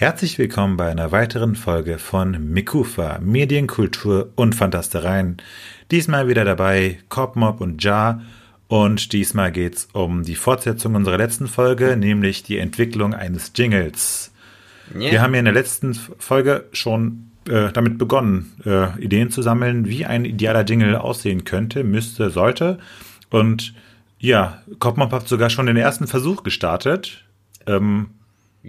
Herzlich 0.00 0.38
willkommen 0.38 0.76
bei 0.76 0.88
einer 0.88 1.10
weiteren 1.10 1.56
Folge 1.56 1.98
von 1.98 2.52
Mikufa, 2.52 3.18
Medienkultur 3.20 4.30
und 4.36 4.54
Fantastereien. 4.54 5.38
Diesmal 5.90 6.28
wieder 6.28 6.44
dabei 6.44 7.00
Kopmob 7.08 7.60
und 7.60 7.82
Jar 7.82 8.22
und 8.68 9.12
diesmal 9.12 9.50
geht's 9.50 9.88
um 9.94 10.22
die 10.22 10.36
Fortsetzung 10.36 10.94
unserer 10.94 11.18
letzten 11.18 11.48
Folge, 11.48 11.96
nämlich 11.96 12.44
die 12.44 12.58
Entwicklung 12.58 13.12
eines 13.12 13.50
Jingles. 13.56 14.30
Yeah. 14.94 15.10
Wir 15.10 15.20
haben 15.20 15.34
ja 15.34 15.40
in 15.40 15.46
der 15.46 15.54
letzten 15.54 15.94
Folge 15.94 16.66
schon 16.70 17.32
äh, 17.48 17.72
damit 17.72 17.98
begonnen, 17.98 18.52
äh, 18.64 18.96
Ideen 19.00 19.32
zu 19.32 19.42
sammeln, 19.42 19.88
wie 19.88 20.06
ein 20.06 20.24
idealer 20.24 20.64
Jingle 20.64 20.94
aussehen 20.94 21.42
könnte, 21.42 21.82
müsste, 21.82 22.30
sollte. 22.30 22.78
Und 23.30 23.74
ja, 24.20 24.62
Kopmob 24.78 25.10
hat 25.10 25.26
sogar 25.26 25.50
schon 25.50 25.66
den 25.66 25.76
ersten 25.76 26.06
Versuch 26.06 26.44
gestartet. 26.44 27.24
Ähm, 27.66 28.10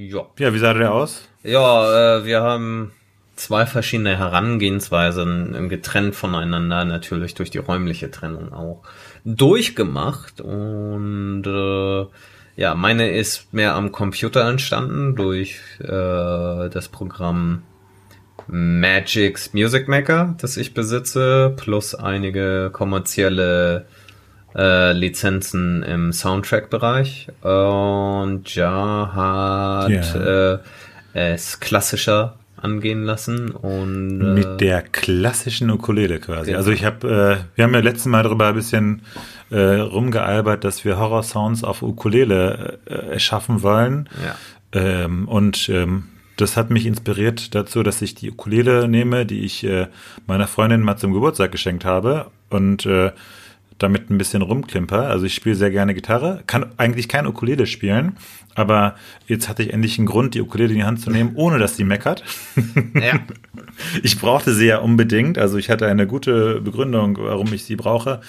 ja. 0.07 0.25
Ja, 0.38 0.54
wie 0.54 0.59
sah 0.59 0.73
der 0.73 0.93
aus? 0.93 1.27
Ja, 1.43 2.20
äh, 2.20 2.25
wir 2.25 2.41
haben 2.41 2.91
zwei 3.35 3.66
verschiedene 3.66 4.17
Herangehensweisen 4.17 5.70
getrennt 5.70 6.16
voneinander, 6.16 6.85
natürlich 6.85 7.34
durch 7.34 7.49
die 7.49 7.58
räumliche 7.58 8.12
Trennung 8.12 8.53
auch 8.53 8.81
durchgemacht 9.25 10.41
und 10.41 11.44
äh, 11.45 12.05
ja, 12.55 12.75
meine 12.75 13.12
ist 13.12 13.53
mehr 13.53 13.75
am 13.75 13.91
Computer 13.91 14.48
entstanden 14.49 15.16
durch 15.16 15.59
äh, 15.80 16.70
das 16.70 16.89
Programm 16.89 17.63
Magic's 18.47 19.53
Music 19.53 19.88
Maker, 19.88 20.36
das 20.39 20.58
ich 20.58 20.73
besitze, 20.73 21.53
plus 21.55 21.95
einige 21.95 22.70
kommerzielle 22.73 23.86
äh, 24.55 24.94
Lizenzen 24.94 25.84
im 25.84 26.12
Soundtrack-Bereich. 26.13 27.27
Und 27.41 28.55
ja 28.55 29.12
hat 29.13 29.89
yeah. 29.89 30.53
äh, 30.55 30.59
es 31.13 31.59
klassischer 31.59 32.35
angehen 32.62 33.03
lassen 33.03 33.52
und 33.52 34.22
äh, 34.22 34.23
mit 34.23 34.62
der 34.62 34.81
klassischen 34.81 35.70
Ukulele 35.70 36.20
quasi. 36.20 36.47
Genau. 36.47 36.58
Also 36.58 36.72
ich 36.72 36.83
habe, 36.83 37.08
äh, 37.08 37.55
wir 37.55 37.64
haben 37.64 37.73
ja 37.73 37.80
letztes 37.80 38.05
Mal 38.05 38.23
darüber 38.23 38.47
ein 38.47 38.55
bisschen 38.55 39.02
äh, 39.50 39.59
rumgealbert, 39.59 40.64
dass 40.64 40.86
wir 40.86 40.97
Horror-Sounds 40.97 41.64
auf 41.64 41.81
Ukulele 41.81 42.80
äh, 42.86 43.14
erschaffen 43.14 43.64
wollen. 43.64 44.09
Ja. 44.23 44.36
Ähm, 44.72 45.27
und 45.27 45.70
ähm, 45.70 46.09
das 46.36 46.55
hat 46.55 46.70
mich 46.70 46.86
inspiriert 46.86 47.55
dazu, 47.55 47.83
dass 47.83 48.02
ich 48.02 48.16
die 48.16 48.31
Ukulele 48.31 48.88
nehme, 48.88 49.25
die 49.25 49.42
ich 49.42 49.64
äh, 49.64 49.88
meiner 50.27 50.47
Freundin 50.47 50.81
mal 50.81 50.97
zum 50.97 51.14
Geburtstag 51.14 51.52
geschenkt 51.52 51.86
habe 51.86 52.27
und 52.50 52.86
äh, 52.86 53.11
damit 53.80 54.09
ein 54.09 54.17
bisschen 54.17 54.41
rumklimper. 54.41 55.08
Also 55.08 55.25
ich 55.25 55.33
spiele 55.33 55.55
sehr 55.55 55.72
gerne 55.72 55.94
Gitarre, 55.94 56.44
kann 56.47 56.67
eigentlich 56.77 57.08
kein 57.08 57.25
Ukulele 57.25 57.66
spielen, 57.66 58.17
aber 58.55 58.95
jetzt 59.27 59.49
hatte 59.49 59.63
ich 59.63 59.73
endlich 59.73 59.97
einen 59.97 60.08
Grund, 60.08 60.36
die 60.36 60.41
Ukulele 60.41 60.71
in 60.71 60.80
die 60.80 60.83
Hand 60.83 61.02
zu 61.02 61.09
nehmen, 61.09 61.31
ohne 61.36 61.58
dass 61.58 61.75
sie 61.75 61.83
meckert. 61.83 62.23
Ja. 62.94 63.19
Ich 64.03 64.19
brauchte 64.19 64.53
sie 64.53 64.66
ja 64.66 64.80
unbedingt, 64.80 65.38
also 65.38 65.58
ich 65.58 65.69
hatte 65.69 65.88
eine 65.88 66.05
gute 66.05 66.59
Begründung, 66.59 67.17
warum 67.17 67.53
ich 67.53 67.63
sie 67.63 67.77
brauche. 67.77 68.19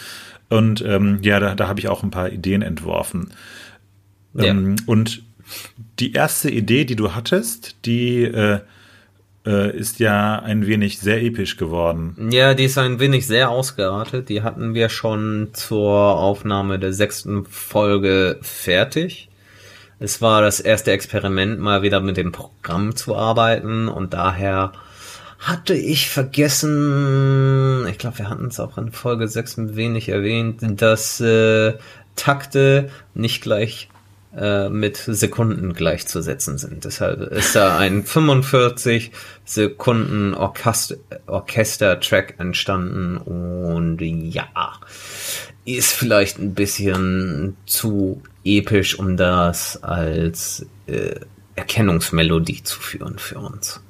Und 0.49 0.85
ähm, 0.87 1.19
ja, 1.23 1.41
da, 1.41 1.55
da 1.55 1.67
habe 1.67 1.81
ich 1.81 1.89
auch 1.89 2.03
ein 2.05 2.11
paar 2.11 2.31
Ideen 2.31 2.63
entworfen. 2.63 3.33
Ja. 4.35 4.45
Ähm, 4.45 4.77
und 4.87 5.23
die 5.99 6.13
erste 6.13 6.51
Idee, 6.51 6.85
die 6.85 6.97
du 6.97 7.15
hattest, 7.15 7.85
die 7.85 8.23
äh, 8.23 8.61
äh, 9.51 9.77
ist 9.77 9.99
ja 9.99 10.39
ein 10.39 10.67
wenig 10.67 11.01
sehr 11.01 11.23
episch 11.23 11.57
geworden. 11.57 12.31
Ja, 12.31 12.55
die 12.55 12.65
ist 12.65 12.79
ein 12.79 13.01
wenig 13.01 13.27
sehr 13.27 13.51
ausgeartet. 13.51 14.29
Die 14.29 14.43
hatten 14.43 14.75
wir 14.75 14.89
schon 14.89 15.49
zur 15.53 16.19
Aufnahme 16.19 16.79
der 16.79 16.93
sechsten 16.93 17.45
Folge 17.47 18.39
fertig. 18.43 19.29
Es 19.99 20.23
war 20.23 20.41
das 20.41 20.61
erste 20.61 20.93
Experiment, 20.93 21.59
mal 21.59 21.83
wieder 21.83 22.01
mit 22.01 22.17
dem 22.17 22.33
Programm 22.33 22.97
zu 22.97 23.17
arbeiten 23.17 23.89
und 23.89 24.15
daher 24.15 24.73
hatte 25.39 25.75
ich 25.75 26.09
vergessen, 26.09 27.87
ich 27.91 27.99
glaube, 27.99 28.19
wir 28.19 28.31
hatten 28.31 28.47
es 28.47 28.61
auch 28.61 28.79
in 28.79 28.93
Folge 28.93 29.27
6 29.27 29.57
ein 29.57 29.77
wenig 29.77 30.09
erwähnt, 30.11 30.61
dass 30.81 31.21
äh, 31.21 31.75
Takte 32.15 32.91
nicht 33.15 33.43
gleich 33.43 33.89
mit 34.69 34.97
Sekunden 34.97 35.73
gleichzusetzen 35.73 36.57
sind. 36.57 36.85
Deshalb 36.85 37.33
ist 37.33 37.57
da 37.57 37.79
ein 37.79 38.05
45 38.05 39.11
Sekunden 39.45 40.35
Orchester-Track 40.35 42.35
entstanden 42.39 43.17
und 43.17 44.01
ja, 44.01 44.49
ist 45.65 45.93
vielleicht 45.93 46.39
ein 46.39 46.55
bisschen 46.55 47.57
zu 47.67 48.23
episch, 48.45 48.99
um 48.99 49.17
das 49.17 49.83
als 49.83 50.67
äh, 50.87 51.17
Erkennungsmelodie 51.57 52.63
zu 52.63 52.81
führen 52.81 53.19
für 53.19 53.39
uns. 53.39 53.81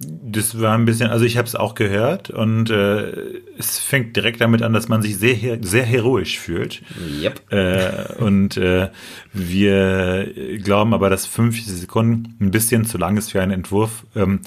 Das 0.00 0.60
war 0.60 0.78
ein 0.78 0.84
bisschen, 0.84 1.10
also 1.10 1.24
ich 1.24 1.36
habe 1.36 1.48
es 1.48 1.56
auch 1.56 1.74
gehört 1.74 2.30
und 2.30 2.70
äh, 2.70 3.40
es 3.58 3.80
fängt 3.80 4.14
direkt 4.14 4.40
damit 4.40 4.62
an, 4.62 4.72
dass 4.72 4.88
man 4.88 5.02
sich 5.02 5.16
sehr 5.16 5.58
sehr 5.60 5.84
heroisch 5.84 6.38
fühlt. 6.38 6.82
Yep. 7.20 7.52
Äh, 7.52 8.22
und 8.22 8.56
äh, 8.56 8.90
wir 9.32 10.58
glauben 10.62 10.94
aber, 10.94 11.10
dass 11.10 11.26
50 11.26 11.66
Sekunden 11.66 12.36
ein 12.40 12.52
bisschen 12.52 12.84
zu 12.84 12.96
lang 12.96 13.16
ist 13.16 13.32
für 13.32 13.42
einen 13.42 13.50
Entwurf. 13.50 14.06
Ähm, 14.14 14.40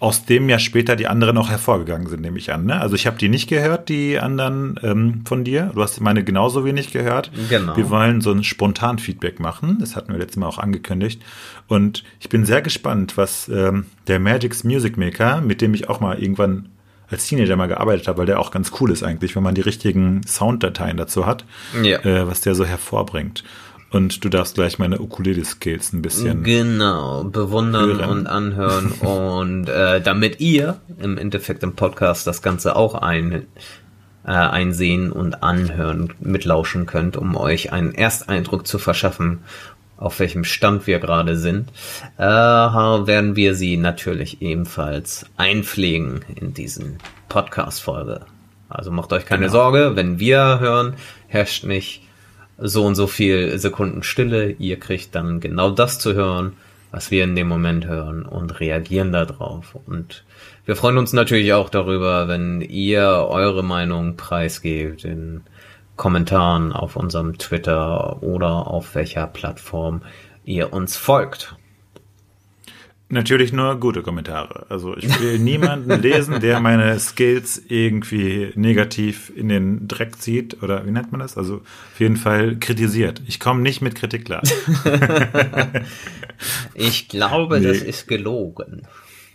aus 0.00 0.24
dem 0.24 0.48
ja 0.48 0.58
später 0.58 0.96
die 0.96 1.06
anderen 1.06 1.36
auch 1.36 1.50
hervorgegangen 1.50 2.08
sind, 2.08 2.22
nehme 2.22 2.38
ich 2.38 2.52
an. 2.52 2.64
Ne? 2.64 2.80
Also 2.80 2.94
ich 2.94 3.06
habe 3.06 3.18
die 3.18 3.28
nicht 3.28 3.48
gehört, 3.48 3.90
die 3.90 4.18
anderen 4.18 4.80
ähm, 4.82 5.22
von 5.26 5.44
dir. 5.44 5.70
Du 5.74 5.82
hast 5.82 6.00
meine 6.00 6.24
genauso 6.24 6.64
wenig 6.64 6.90
gehört. 6.90 7.30
Genau. 7.50 7.76
Wir 7.76 7.90
wollen 7.90 8.22
so 8.22 8.32
ein 8.32 8.42
spontan 8.42 8.98
Feedback 8.98 9.40
machen. 9.40 9.76
Das 9.78 9.96
hatten 9.96 10.10
wir 10.10 10.18
letztes 10.18 10.38
Mal 10.38 10.46
auch 10.46 10.58
angekündigt. 10.58 11.22
Und 11.68 12.02
ich 12.18 12.30
bin 12.30 12.46
sehr 12.46 12.62
gespannt, 12.62 13.18
was 13.18 13.48
ähm, 13.50 13.84
der 14.06 14.20
Magic's 14.20 14.64
Music 14.64 14.96
Maker, 14.96 15.42
mit 15.42 15.60
dem 15.60 15.74
ich 15.74 15.90
auch 15.90 16.00
mal 16.00 16.18
irgendwann 16.18 16.70
als 17.10 17.26
Teenager 17.26 17.56
mal 17.56 17.66
gearbeitet 17.66 18.08
habe, 18.08 18.18
weil 18.18 18.26
der 18.26 18.40
auch 18.40 18.52
ganz 18.52 18.72
cool 18.80 18.90
ist 18.90 19.02
eigentlich, 19.02 19.36
wenn 19.36 19.42
man 19.42 19.54
die 19.54 19.60
richtigen 19.60 20.22
Sounddateien 20.26 20.96
dazu 20.96 21.26
hat, 21.26 21.44
ja. 21.82 21.98
äh, 22.04 22.26
was 22.26 22.40
der 22.40 22.54
so 22.54 22.64
hervorbringt. 22.64 23.44
Und 23.90 24.24
du 24.24 24.28
darfst 24.28 24.54
gleich 24.54 24.78
meine 24.78 25.00
Ukulele-Skills 25.00 25.92
ein 25.92 26.02
bisschen. 26.02 26.44
Genau, 26.44 27.24
bewundern 27.24 27.98
hören. 27.98 28.08
und 28.10 28.26
anhören. 28.28 28.92
und 29.00 29.68
äh, 29.68 30.00
damit 30.00 30.40
ihr 30.40 30.80
im 31.00 31.18
Endeffekt 31.18 31.62
im 31.64 31.74
Podcast 31.74 32.26
das 32.26 32.40
Ganze 32.40 32.76
auch 32.76 32.94
ein, 32.94 33.46
äh, 34.24 34.30
einsehen 34.30 35.10
und 35.10 35.42
anhören, 35.42 36.14
mitlauschen 36.20 36.86
könnt, 36.86 37.16
um 37.16 37.36
euch 37.36 37.72
einen 37.72 37.92
Ersteindruck 37.92 38.66
zu 38.66 38.78
verschaffen, 38.78 39.40
auf 39.96 40.18
welchem 40.20 40.44
Stand 40.44 40.86
wir 40.86 41.00
gerade 41.00 41.36
sind, 41.36 41.68
äh, 42.16 42.22
werden 42.22 43.34
wir 43.34 43.54
sie 43.54 43.76
natürlich 43.76 44.40
ebenfalls 44.40 45.26
einpflegen 45.36 46.20
in 46.36 46.54
diesen 46.54 46.98
Podcast-Folge. 47.28 48.20
Also 48.68 48.92
macht 48.92 49.12
euch 49.12 49.26
keine 49.26 49.46
genau. 49.46 49.52
Sorge, 49.52 49.96
wenn 49.96 50.20
wir 50.20 50.60
hören, 50.60 50.94
herrscht 51.26 51.64
nicht 51.64 52.02
so 52.60 52.84
und 52.84 52.94
so 52.94 53.06
viel 53.06 53.58
Sekunden 53.58 54.02
Stille. 54.02 54.50
Ihr 54.52 54.78
kriegt 54.78 55.14
dann 55.14 55.40
genau 55.40 55.70
das 55.70 55.98
zu 55.98 56.14
hören, 56.14 56.54
was 56.90 57.10
wir 57.10 57.24
in 57.24 57.36
dem 57.36 57.48
Moment 57.48 57.86
hören 57.86 58.24
und 58.24 58.60
reagieren 58.60 59.12
darauf. 59.12 59.76
Und 59.86 60.24
wir 60.66 60.76
freuen 60.76 60.98
uns 60.98 61.12
natürlich 61.12 61.52
auch 61.52 61.68
darüber, 61.68 62.28
wenn 62.28 62.60
ihr 62.60 63.26
eure 63.28 63.62
Meinung 63.62 64.16
preisgebt 64.16 65.04
in 65.04 65.42
Kommentaren 65.96 66.72
auf 66.72 66.96
unserem 66.96 67.38
Twitter 67.38 68.22
oder 68.22 68.66
auf 68.66 68.94
welcher 68.94 69.26
Plattform 69.26 70.02
ihr 70.44 70.72
uns 70.72 70.96
folgt. 70.96 71.56
Natürlich 73.12 73.52
nur 73.52 73.74
gute 73.80 74.02
Kommentare. 74.02 74.66
Also 74.68 74.96
ich 74.96 75.20
will 75.20 75.40
niemanden 75.40 76.00
lesen, 76.00 76.38
der 76.38 76.60
meine 76.60 76.96
Skills 77.00 77.60
irgendwie 77.66 78.52
negativ 78.54 79.32
in 79.34 79.48
den 79.48 79.88
Dreck 79.88 80.22
zieht 80.22 80.62
oder 80.62 80.86
wie 80.86 80.92
nennt 80.92 81.10
man 81.10 81.20
das? 81.20 81.36
Also 81.36 81.56
auf 81.56 81.98
jeden 81.98 82.16
Fall 82.16 82.56
kritisiert. 82.60 83.20
Ich 83.26 83.40
komme 83.40 83.62
nicht 83.62 83.80
mit 83.80 83.96
Kritik 83.96 84.26
klar. 84.26 84.42
ich 86.74 87.08
glaube, 87.08 87.58
nee. 87.58 87.66
das 87.66 87.78
ist 87.78 88.06
gelogen. 88.06 88.82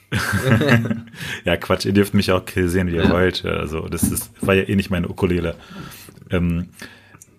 ja, 1.43 1.57
Quatsch, 1.57 1.85
ihr 1.85 1.91
dürft 1.91 2.13
mich 2.13 2.31
auch 2.31 2.45
kritisieren, 2.45 2.87
wie 2.87 2.95
ihr 2.95 3.03
ja. 3.03 3.11
wollt. 3.11 3.43
Also 3.43 3.89
das 3.89 4.03
ist, 4.03 4.31
war 4.39 4.55
ja 4.55 4.63
eh 4.63 4.75
nicht 4.77 4.89
meine 4.89 5.09
Ukulele. 5.09 5.53
Ähm, 6.31 6.69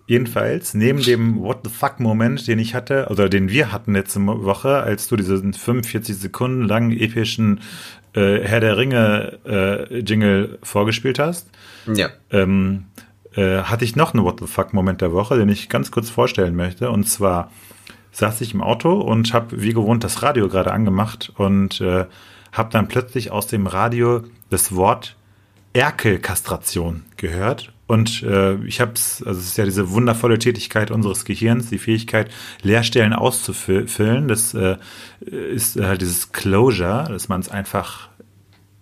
Jedenfalls, 0.07 0.73
neben 0.73 1.03
dem 1.03 1.39
What 1.41 1.59
the 1.65 1.69
fuck-Moment, 1.69 2.47
den 2.47 2.59
ich 2.59 2.73
hatte, 2.73 3.07
oder 3.09 3.27
den 3.27 3.49
wir 3.49 3.71
hatten 3.73 3.93
letzte 3.93 4.25
Woche, 4.25 4.77
als 4.77 5.07
du 5.07 5.17
diesen 5.17 5.53
45 5.53 6.15
Sekunden 6.15 6.63
langen 6.63 6.91
epischen 6.91 7.59
äh, 8.13 8.39
Herr 8.41 8.61
der 8.61 8.77
Ringe-Jingle 8.77 10.59
äh, 10.61 10.65
vorgespielt 10.65 11.19
hast, 11.19 11.49
ja. 11.93 12.09
ähm, 12.31 12.85
äh, 13.35 13.63
hatte 13.63 13.83
ich 13.83 13.97
noch 13.97 14.13
einen 14.13 14.23
What 14.23 14.39
the 14.39 14.47
fuck-Moment 14.47 15.01
der 15.01 15.11
Woche, 15.11 15.37
den 15.37 15.49
ich 15.49 15.67
ganz 15.67 15.91
kurz 15.91 16.09
vorstellen 16.09 16.55
möchte. 16.55 16.89
Und 16.89 17.03
zwar 17.03 17.51
saß 18.13 18.39
ich 18.41 18.53
im 18.53 18.63
Auto 18.63 18.93
und 18.93 19.33
habe 19.33 19.61
wie 19.61 19.73
gewohnt 19.73 20.05
das 20.05 20.23
Radio 20.23 20.47
gerade 20.47 20.71
angemacht 20.71 21.33
und 21.35 21.81
äh, 21.81 22.05
habe 22.53 22.69
dann 22.71 22.87
plötzlich 22.87 23.31
aus 23.31 23.47
dem 23.47 23.67
Radio 23.67 24.23
das 24.49 24.73
Wort 24.73 25.17
Erkelkastration 25.73 27.03
gehört 27.17 27.73
Und 27.87 28.21
äh, 28.23 28.55
ich 28.65 28.81
habe 28.81 28.91
es, 28.93 29.23
also 29.25 29.39
es 29.39 29.47
ist 29.47 29.57
ja 29.57 29.65
diese 29.65 29.91
wundervolle 29.91 30.37
Tätigkeit 30.37 30.91
unseres 30.91 31.23
Gehirns, 31.23 31.69
die 31.69 31.77
Fähigkeit, 31.77 32.29
Leerstellen 32.61 33.13
auszufüllen. 33.13 34.27
Das 34.27 34.53
äh, 34.53 34.77
ist 35.21 35.79
halt 35.79 36.01
dieses 36.01 36.33
Closure, 36.33 37.07
dass 37.09 37.29
man 37.29 37.39
es 37.39 37.49
einfach 37.49 38.09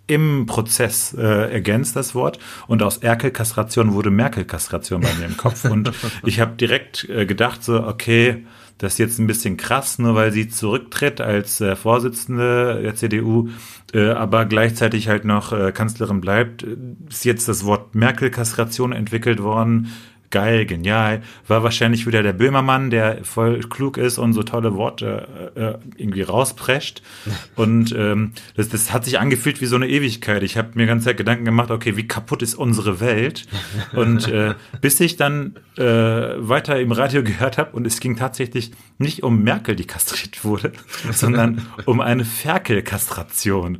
im 0.08 0.46
Prozess 0.46 1.14
äh, 1.14 1.52
ergänzt, 1.52 1.96
das 1.96 2.14
Wort. 2.14 2.38
Und 2.66 2.82
aus 2.82 2.98
Erkelkastration 2.98 3.92
wurde 3.92 4.10
Merkel-Kastration 4.10 5.00
bei 5.00 5.12
mir 5.14 5.26
im 5.26 5.36
Kopf. 5.36 5.64
Und 5.64 5.92
ich 6.24 6.40
habe 6.40 6.56
direkt 6.56 7.08
äh, 7.08 7.26
gedacht, 7.26 7.62
so, 7.62 7.82
okay, 7.84 8.44
das 8.78 8.94
ist 8.94 8.98
jetzt 8.98 9.18
ein 9.18 9.26
bisschen 9.26 9.56
krass, 9.56 9.98
nur 9.98 10.14
weil 10.14 10.32
sie 10.32 10.48
zurücktritt 10.48 11.20
als 11.20 11.60
äh, 11.60 11.76
Vorsitzende 11.76 12.80
der 12.82 12.94
CDU, 12.94 13.48
äh, 13.94 14.10
aber 14.10 14.44
gleichzeitig 14.44 15.08
halt 15.08 15.24
noch 15.24 15.52
äh, 15.52 15.72
Kanzlerin 15.72 16.20
bleibt. 16.20 16.62
Ist 17.08 17.24
jetzt 17.24 17.48
das 17.48 17.64
Wort 17.64 17.94
Merkel-Kastration 17.94 18.92
entwickelt 18.92 19.42
worden 19.42 19.92
geil, 20.30 20.66
genial. 20.66 21.22
War 21.46 21.62
wahrscheinlich 21.62 22.06
wieder 22.06 22.22
der 22.22 22.32
Böhmermann, 22.32 22.90
der 22.90 23.24
voll 23.24 23.60
klug 23.60 23.96
ist 23.96 24.18
und 24.18 24.32
so 24.32 24.42
tolle 24.42 24.74
Worte 24.74 25.52
äh, 25.56 25.60
äh 25.60 25.78
irgendwie 25.96 26.22
rausprescht. 26.22 27.02
Und 27.56 27.94
ähm, 27.96 28.32
das, 28.54 28.68
das 28.68 28.92
hat 28.92 29.04
sich 29.04 29.18
angefühlt 29.18 29.60
wie 29.60 29.66
so 29.66 29.76
eine 29.76 29.88
Ewigkeit. 29.88 30.42
Ich 30.42 30.56
habe 30.56 30.70
mir 30.74 30.86
ganz 30.86 31.04
Zeit 31.04 31.16
Gedanken 31.16 31.44
gemacht, 31.44 31.70
okay, 31.70 31.96
wie 31.96 32.06
kaputt 32.06 32.42
ist 32.42 32.54
unsere 32.54 33.00
Welt? 33.00 33.46
Und 33.92 34.28
äh, 34.28 34.54
bis 34.80 35.00
ich 35.00 35.16
dann 35.16 35.56
äh, 35.76 35.82
weiter 35.82 36.78
im 36.80 36.92
Radio 36.92 37.22
gehört 37.22 37.58
habe 37.58 37.72
und 37.72 37.86
es 37.86 38.00
ging 38.00 38.16
tatsächlich 38.16 38.72
nicht 38.98 39.22
um 39.22 39.42
Merkel, 39.42 39.76
die 39.76 39.86
kastriert 39.86 40.44
wurde, 40.44 40.72
sondern 41.12 41.66
um 41.86 42.00
eine 42.00 42.24
Ferkel-Kastration. 42.24 43.78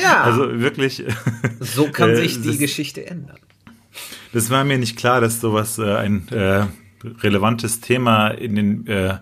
Ja. 0.00 0.22
also 0.22 0.60
wirklich. 0.60 1.04
So 1.60 1.88
kann 1.90 2.10
äh, 2.10 2.16
sich 2.16 2.42
die 2.42 2.58
Geschichte 2.58 3.06
ändern 3.06 3.38
das 4.34 4.50
war 4.50 4.64
mir 4.64 4.78
nicht 4.78 4.96
klar, 4.96 5.20
dass 5.20 5.40
sowas 5.40 5.78
äh, 5.78 5.94
ein 5.94 6.26
äh, 6.28 6.64
relevantes 7.22 7.80
Thema 7.80 8.28
in 8.28 8.56
den 8.56 8.86
äh, 8.88 9.18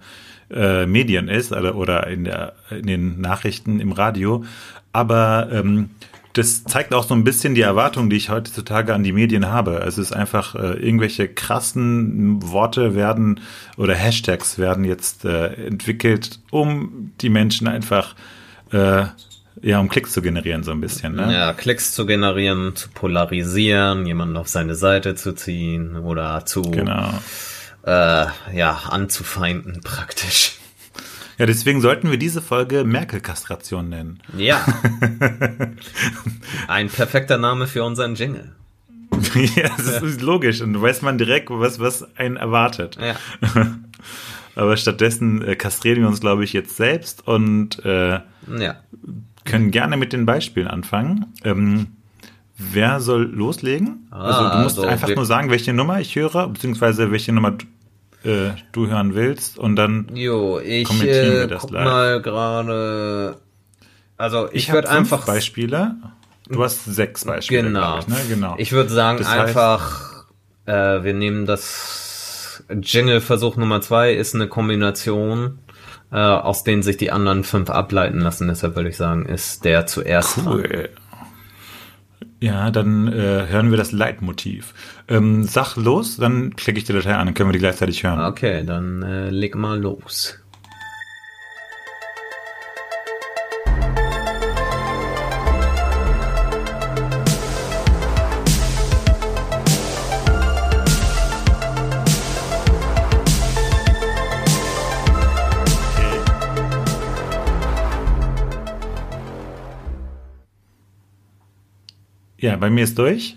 äh, 0.51 0.87
Medien 0.87 1.29
ist 1.29 1.53
oder, 1.53 1.75
oder 1.75 2.07
in, 2.07 2.25
der, 2.25 2.55
in 2.71 2.87
den 2.87 3.21
Nachrichten 3.21 3.79
im 3.79 3.93
Radio. 3.93 4.43
Aber 4.95 5.51
ähm, 5.53 5.91
das 6.33 6.65
zeigt 6.65 6.95
auch 6.95 7.05
so 7.05 7.13
ein 7.13 7.25
bisschen 7.25 7.55
die 7.55 7.61
Erwartung, 7.61 8.09
die 8.09 8.17
ich 8.17 8.31
heutzutage 8.31 8.95
an 8.95 9.03
die 9.03 9.13
Medien 9.13 9.51
habe. 9.51 9.83
Es 9.87 9.99
ist 9.99 10.13
einfach, 10.13 10.55
äh, 10.55 10.79
irgendwelche 10.83 11.29
krassen 11.29 12.51
Worte 12.51 12.95
werden 12.95 13.41
oder 13.77 13.95
Hashtags 13.95 14.59
werden 14.59 14.85
jetzt 14.85 15.27
äh, 15.27 15.49
entwickelt, 15.67 16.41
um 16.51 17.13
die 17.21 17.29
Menschen 17.29 17.69
einfach 17.69 18.15
äh, 18.71 19.05
ja, 19.63 19.79
um 19.79 19.89
Klicks 19.89 20.13
zu 20.13 20.23
generieren, 20.23 20.65
so 20.65 20.73
ein 20.73 20.81
bisschen, 20.81 21.15
ne? 21.15 21.33
Ja, 21.33 21.53
Klicks 21.53 21.93
zu 21.93 22.05
generieren, 22.05 22.75
zu 22.75 22.89
polarisieren, 22.91 24.05
jemanden 24.07 24.37
auf 24.37 24.49
seine 24.49 24.75
Seite 24.75 25.15
zu 25.15 25.35
ziehen 25.35 25.97
oder 25.97 26.45
zu, 26.45 26.63
genau. 26.63 27.15
äh, 27.85 28.27
ja, 28.53 28.81
anzufeinden 28.91 29.81
praktisch. 29.83 30.57
Ja, 31.39 31.47
deswegen 31.47 31.81
sollten 31.81 32.11
wir 32.11 32.19
diese 32.19 32.43
Folge 32.43 32.85
Merkel-Kastration 32.85 33.89
nennen. 33.89 34.21
Ja. 34.37 34.65
Ein 36.69 36.89
perfekter 36.89 37.39
Name 37.39 37.67
für 37.67 37.85
unseren 37.85 38.17
Jingle. 38.17 38.53
ja, 39.57 39.71
das 39.77 40.03
ist 40.03 40.23
logisch 40.23 40.61
und 40.61 40.81
weiß 40.81 41.03
man 41.03 41.19
direkt, 41.19 41.51
was, 41.51 41.79
was 41.79 42.17
einen 42.17 42.37
erwartet. 42.37 42.99
Ja. 43.01 43.17
Aber 44.55 44.77
stattdessen 44.77 45.43
äh, 45.43 45.55
kastrieren 45.55 46.01
wir 46.01 46.09
uns, 46.09 46.21
glaube 46.21 46.45
ich, 46.45 46.53
jetzt 46.53 46.77
selbst 46.77 47.27
und 47.27 47.83
äh, 47.85 48.21
ja 48.59 48.77
können 49.45 49.71
gerne 49.71 49.97
mit 49.97 50.13
den 50.13 50.27
Beispielen 50.27 50.69
anfangen. 50.69 51.27
Ähm, 51.45 51.89
wer 52.57 53.01
soll 53.01 53.25
loslegen? 53.25 54.07
Ah, 54.11 54.23
also 54.23 54.57
du 54.57 54.63
musst 54.63 54.79
also 54.79 54.89
einfach 54.89 55.15
nur 55.15 55.27
sagen, 55.27 55.51
welche 55.51 55.73
Nummer 55.73 56.01
ich 56.01 56.15
höre, 56.17 56.49
beziehungsweise 56.49 57.11
welche 57.11 57.33
Nummer 57.33 57.57
äh, 58.25 58.51
du 58.73 58.87
hören 58.87 59.15
willst 59.15 59.59
und 59.59 59.77
dann 59.77 60.09
jo, 60.15 60.61
ich, 60.61 60.87
kommentieren 60.87 61.33
wir 61.33 61.43
äh, 61.43 61.49
das 61.49 61.63
guck 61.63 61.73
live. 61.73 61.85
mal 61.85 62.23
gerade. 62.23 63.37
Also 64.17 64.49
ich, 64.53 64.69
ich 64.69 64.73
würde 64.73 64.91
einfach 64.91 65.25
Beispiele. 65.25 65.97
Du 66.49 66.63
hast 66.63 66.85
sechs 66.85 67.25
Beispiele. 67.25 67.63
Genau. 67.63 67.99
Ich, 67.99 68.09
ne? 68.09 68.17
genau. 68.29 68.55
Ich 68.59 68.73
würde 68.73 68.91
sagen 68.91 69.19
das 69.19 69.29
einfach, 69.29 70.27
äh, 70.67 71.03
wir 71.03 71.15
nehmen 71.15 71.47
das 71.47 72.63
Jingle-Versuch 72.71 73.57
Nummer 73.57 73.81
zwei 73.81 74.13
ist 74.13 74.35
eine 74.35 74.49
Kombination 74.49 75.59
äh, 76.13 76.17
aus 76.17 76.65
denen 76.65 76.83
sich 76.83 76.97
die 76.97 77.11
anderen 77.11 77.45
fünf 77.45 77.71
ableiten 77.71 78.21
lassen. 78.21 78.49
Deshalb 78.49 78.77
würde 78.77 78.91
ich 78.91 78.97
sagen, 78.97 79.27
ist 79.27 79.65
der 79.65 79.87
zuerst 79.87 80.39
cool. 80.47 80.63
dran. 80.63 80.89
Ja, 82.41 82.73
dann 82.73 83.07
äh, 83.07 83.47
hören 83.49 83.71
wir 83.71 83.79
das 83.79 83.93
Leitmotiv. 83.93 84.75
Ähm, 85.07 85.45
sag 85.45 85.77
los, 85.77 86.17
dann 86.17 86.57
klicke 86.57 86.79
ich 86.79 86.85
die 86.85 86.93
Datei 86.93 87.15
an, 87.15 87.27
dann 87.27 87.35
können 87.35 87.49
wir 87.49 87.53
die 87.53 87.61
gleichzeitig 87.61 88.03
hören. 88.03 88.19
Okay, 88.19 88.65
dann 88.65 89.03
äh, 89.03 89.31
leg 89.31 89.55
mal 89.55 89.81
los. 89.81 90.42
Ja, 112.43 112.57
bei 112.57 112.71
mir 112.71 112.83
ist 112.83 112.99
durch. 112.99 113.37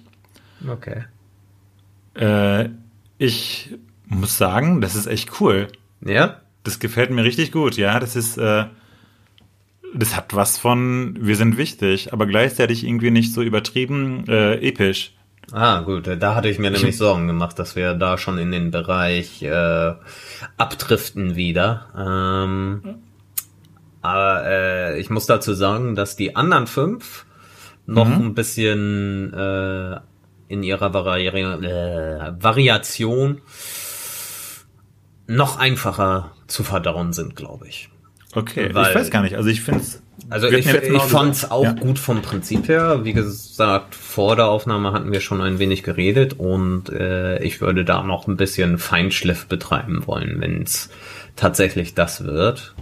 Okay. 0.68 1.06
Äh, 2.16 2.70
ich 3.20 3.70
muss 4.08 4.38
sagen, 4.38 4.82
das 4.82 4.96
ist 4.96 5.06
echt 5.06 5.40
cool. 5.40 5.68
Ja? 6.04 6.42
Das 6.64 6.80
gefällt 6.80 7.12
mir 7.12 7.24
richtig 7.24 7.52
gut, 7.52 7.78
ja. 7.78 8.00
Das 8.00 8.16
ist, 8.16 8.38
äh, 8.38 8.66
das 9.94 10.16
hat 10.16 10.36
was 10.36 10.58
von, 10.58 11.18
wir 11.20 11.36
sind 11.36 11.58
wichtig, 11.58 12.14
aber 12.14 12.26
gleichzeitig 12.26 12.84
irgendwie 12.84 13.12
nicht 13.12 13.32
so 13.32 13.44
übertrieben 13.44 14.26
äh, 14.28 14.56
episch. 14.56 15.14
Ah, 15.52 15.82
gut, 15.82 16.08
da 16.08 16.34
hatte 16.34 16.50
ich 16.50 16.58
mir 16.58 16.72
nämlich 16.72 16.98
Sorgen 16.98 17.28
gemacht, 17.28 17.60
dass 17.60 17.76
wir 17.76 17.94
da 17.94 18.18
schon 18.18 18.40
in 18.40 18.52
den 18.52 18.72
Bereich 18.72 19.44
äh, 19.44 19.94
abdriften 20.58 21.36
wieder. 21.36 21.86
Ähm, 21.96 22.96
aber 24.02 24.48
äh, 24.48 25.00
ich 25.00 25.12
muss 25.12 25.28
dazu 25.28 25.54
sagen, 25.54 25.94
dass 25.94 26.16
die 26.16 26.36
anderen 26.36 26.66
fünf 26.66 27.28
noch 27.86 28.08
mhm. 28.08 28.28
ein 28.28 28.34
bisschen 28.34 29.34
äh, 29.34 30.00
in 30.48 30.64
ihrer 30.64 30.94
Vari 30.94 31.28
äh, 31.28 32.34
Variation 32.40 33.42
noch 35.28 35.58
einfacher 35.58 36.32
zu 36.48 36.64
verdauen 36.64 37.14
sind, 37.14 37.36
glaube 37.36 37.68
ich. 37.68 37.90
Okay, 38.34 38.74
Weil, 38.74 38.90
ich 38.90 38.96
weiß 38.96 39.10
gar 39.12 39.22
nicht. 39.22 39.36
Also 39.36 39.50
ich 39.50 39.62
finde 39.62 39.82
es. 39.82 40.02
Also 40.30 40.48
ich, 40.48 40.66
ich 40.66 41.02
fand 41.04 41.36
es 41.36 41.52
auch 41.52 41.64
ja. 41.64 41.74
gut 41.74 42.00
vom 42.00 42.22
Prinzip 42.22 42.68
her. 42.68 43.04
Wie 43.04 43.14
gesagt, 43.14 43.94
vor 43.96 44.36
der 44.36 44.48
Aufnahme 44.48 44.92
hatten 44.92 45.12
wir 45.12 45.20
schon 45.20 45.42
ein 45.42 45.60
wenig 45.60 45.84
geredet 45.84 46.34
und 46.34 46.90
äh, 46.90 47.44
ich 47.44 47.62
würde 47.62 47.86
da 47.86 48.02
noch 48.02 48.28
ein 48.28 48.36
bisschen 48.36 48.78
Feinschliff 48.78 49.46
betreiben 49.46 50.08
wollen, 50.08 50.42
wenn 50.42 50.64
es 50.64 50.90
tatsächlich 51.36 51.94
das 51.94 52.24
wird. 52.24 52.76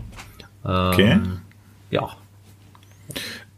Ähm, 0.65 0.71
okay. 0.71 1.19
Ja. 1.91 2.09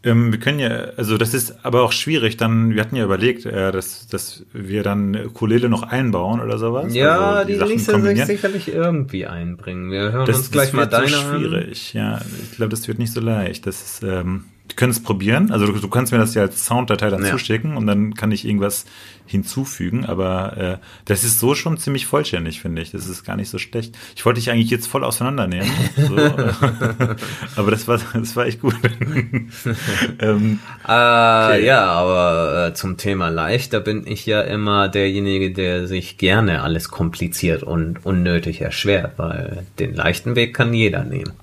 Ähm, 0.05 0.31
wir 0.31 0.39
können 0.39 0.59
ja, 0.59 0.69
also 0.97 1.17
das 1.17 1.33
ist 1.33 1.65
aber 1.65 1.81
auch 1.81 1.91
schwierig, 1.91 2.37
dann, 2.37 2.75
wir 2.75 2.81
hatten 2.81 2.95
ja 2.95 3.03
überlegt, 3.03 3.45
äh, 3.47 3.71
dass, 3.71 4.07
dass 4.07 4.45
wir 4.53 4.83
dann 4.83 5.15
Ukulele 5.15 5.67
noch 5.67 5.81
einbauen 5.81 6.41
oder 6.41 6.59
sowas. 6.59 6.93
Ja, 6.93 7.31
also 7.37 7.47
die, 7.47 7.57
die 7.57 7.65
ließe 7.65 7.99
sich 8.01 8.25
sicherlich 8.25 8.71
irgendwie 8.71 9.25
einbringen. 9.25 9.89
Wir 9.89 10.11
hören 10.11 10.27
das, 10.27 10.37
uns 10.37 10.51
gleich 10.51 10.67
das 10.67 10.73
mal 10.73 10.85
deine 10.85 11.07
so 11.07 11.17
schwierig, 11.17 11.93
an. 11.95 12.01
ja. 12.01 12.21
Ich 12.43 12.55
glaube, 12.55 12.69
das 12.69 12.87
wird 12.87 12.99
nicht 12.99 13.13
so 13.13 13.19
leicht. 13.19 13.65
Das 13.65 13.81
ist, 13.81 14.03
ähm, 14.03 14.45
können 14.75 14.91
es 14.91 15.01
probieren. 15.01 15.51
Also 15.51 15.67
du, 15.67 15.73
du, 15.73 15.87
kannst 15.87 16.11
mir 16.11 16.17
das 16.17 16.33
ja 16.33 16.41
als 16.41 16.65
Sounddatei 16.65 17.09
dann 17.09 17.23
ja. 17.23 17.77
und 17.77 17.87
dann 17.87 18.13
kann 18.13 18.31
ich 18.31 18.45
irgendwas 18.45 18.85
hinzufügen. 19.25 20.05
Aber 20.05 20.57
äh, 20.57 20.77
das 21.05 21.23
ist 21.23 21.39
so 21.39 21.55
schon 21.55 21.77
ziemlich 21.77 22.05
vollständig, 22.05 22.61
finde 22.61 22.81
ich. 22.81 22.91
Das 22.91 23.07
ist 23.07 23.23
gar 23.23 23.35
nicht 23.35 23.49
so 23.49 23.57
schlecht. 23.57 23.95
Ich 24.15 24.25
wollte 24.25 24.39
dich 24.39 24.51
eigentlich 24.51 24.69
jetzt 24.69 24.87
voll 24.87 25.03
auseinandernehmen. 25.03 25.71
So, 25.95 26.15
aber 27.55 27.71
das 27.71 27.87
war, 27.87 27.99
das 28.13 28.35
war 28.35 28.45
echt 28.45 28.61
gut. 28.61 28.75
ähm, 30.19 30.59
äh, 30.83 30.91
okay. 30.91 31.65
Ja, 31.65 31.85
aber 31.85 32.67
äh, 32.67 32.73
zum 32.73 32.97
Thema 32.97 33.29
leicht, 33.29 33.73
da 33.73 33.79
bin 33.79 34.05
ich 34.05 34.25
ja 34.25 34.41
immer 34.41 34.87
derjenige, 34.87 35.51
der 35.51 35.87
sich 35.87 36.17
gerne 36.17 36.61
alles 36.61 36.89
kompliziert 36.89 37.63
und 37.63 38.05
unnötig 38.05 38.61
erschwert, 38.61 39.13
weil 39.17 39.65
den 39.79 39.95
leichten 39.95 40.35
Weg 40.35 40.53
kann 40.53 40.73
jeder 40.73 41.03
nehmen. 41.03 41.33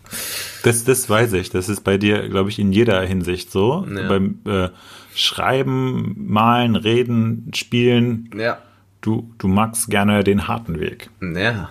Das, 0.62 0.84
das 0.84 1.08
weiß 1.08 1.32
ich. 1.34 1.50
Das 1.50 1.68
ist 1.68 1.82
bei 1.82 1.98
dir, 1.98 2.28
glaube 2.28 2.50
ich, 2.50 2.58
in 2.58 2.72
jeder 2.72 3.00
Hinsicht 3.02 3.50
so. 3.50 3.86
Ja. 3.94 4.08
Beim 4.08 4.38
äh, 4.46 4.68
Schreiben, 5.14 6.14
Malen, 6.16 6.76
Reden, 6.76 7.50
Spielen. 7.54 8.30
Ja. 8.36 8.58
Du, 9.00 9.32
du 9.38 9.48
magst 9.48 9.90
gerne 9.90 10.22
den 10.24 10.46
harten 10.48 10.78
Weg. 10.78 11.10
Ja. 11.20 11.70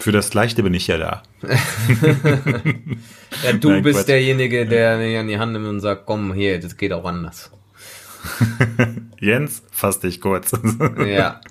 Für 0.00 0.10
das 0.10 0.34
Leichte 0.34 0.64
bin 0.64 0.74
ich 0.74 0.88
ja 0.88 0.98
da. 0.98 1.22
ja, 3.44 3.52
du 3.52 3.70
Nein, 3.70 3.82
bist 3.84 4.00
Quatsch. 4.00 4.08
derjenige, 4.08 4.66
der 4.66 4.98
mich 4.98 5.16
an 5.16 5.28
die 5.28 5.38
Hand 5.38 5.52
nimmt 5.52 5.66
und 5.66 5.78
sagt, 5.80 6.06
komm 6.06 6.34
hier, 6.34 6.58
das 6.58 6.76
geht 6.76 6.92
auch 6.92 7.04
anders. 7.04 7.52
Jens, 9.20 9.62
fass 9.70 10.00
dich 10.00 10.20
kurz. 10.20 10.52
ja. 11.06 11.40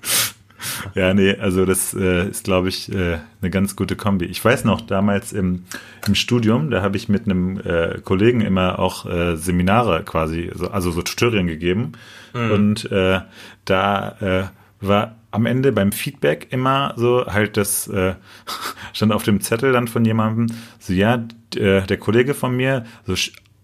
Ja, 0.96 1.14
nee, 1.14 1.36
also 1.36 1.66
das 1.66 1.94
äh, 1.94 2.30
ist, 2.30 2.44
glaube 2.44 2.70
ich, 2.70 2.92
äh, 2.92 3.20
eine 3.42 3.50
ganz 3.50 3.76
gute 3.76 3.96
Kombi. 3.96 4.26
Ich 4.26 4.44
weiß 4.44 4.66
noch, 4.66 4.82
damals 4.82 5.34
im, 5.34 5.66
im 6.06 6.16
Studium, 6.16 6.70
da 6.70 6.82
habe 6.82 6.98
ich 6.98 7.10
mit 7.10 7.26
einem 7.26 7.60
äh, 7.60 8.00
Kollegen 8.04 8.42
immer 8.42 8.80
auch 8.80 9.06
äh, 9.06 9.36
Seminare 9.38 10.04
quasi, 10.04 10.50
also, 10.52 10.70
also 10.70 10.92
so 10.92 11.02
Tutorien 11.02 11.48
gegeben. 11.48 11.94
Mhm. 12.34 12.52
Und 12.52 12.92
äh, 12.92 13.22
da 13.66 14.16
äh, 14.20 14.44
war 14.86 15.16
am 15.32 15.46
Ende 15.46 15.72
beim 15.72 15.92
Feedback 15.92 16.48
immer 16.52 16.94
so 16.98 17.26
halt 17.26 17.58
das 17.58 17.88
äh, 17.88 18.16
stand 18.94 19.14
auf 19.14 19.24
dem 19.24 19.42
Zettel 19.42 19.72
dann 19.72 19.88
von 19.88 20.04
jemandem 20.04 20.56
so 20.80 20.94
ja 20.94 21.24
äh, 21.56 21.82
der 21.82 21.98
Kollege 21.98 22.34
von 22.34 22.56
mir 22.56 22.86
so 23.06 23.16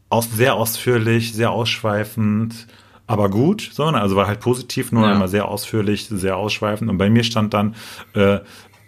aus, 0.10 0.32
sehr 0.32 0.56
ausführlich 0.56 1.34
sehr 1.34 1.52
ausschweifend 1.52 2.68
aber 3.08 3.30
gut 3.30 3.70
so 3.72 3.90
ne? 3.90 4.00
also 4.00 4.16
war 4.16 4.28
halt 4.28 4.40
positiv 4.40 4.92
nur 4.92 5.08
ja. 5.08 5.14
immer 5.14 5.28
sehr 5.28 5.48
ausführlich 5.48 6.08
sehr 6.10 6.38
ausschweifend 6.38 6.90
und 6.90 6.98
bei 6.98 7.10
mir 7.10 7.24
stand 7.24 7.54
dann 7.54 7.76
äh, 8.14 8.40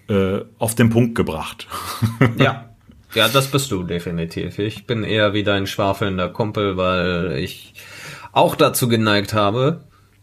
äh, 0.08 0.46
auf 0.60 0.76
den 0.76 0.90
Punkt 0.90 1.16
gebracht 1.16 1.68
ja 2.38 2.70
ja 3.16 3.28
das 3.28 3.48
bist 3.48 3.72
du 3.72 3.84
definitiv 3.84 4.60
ich 4.60 4.86
bin 4.86 5.04
eher 5.04 5.34
wie 5.34 5.44
dein 5.44 5.66
schwafelnder 5.66 6.30
Kumpel 6.30 6.78
weil 6.78 7.38
ich 7.40 7.74
auch 8.32 8.56
dazu 8.56 8.88
geneigt 8.88 9.34
habe 9.34 9.82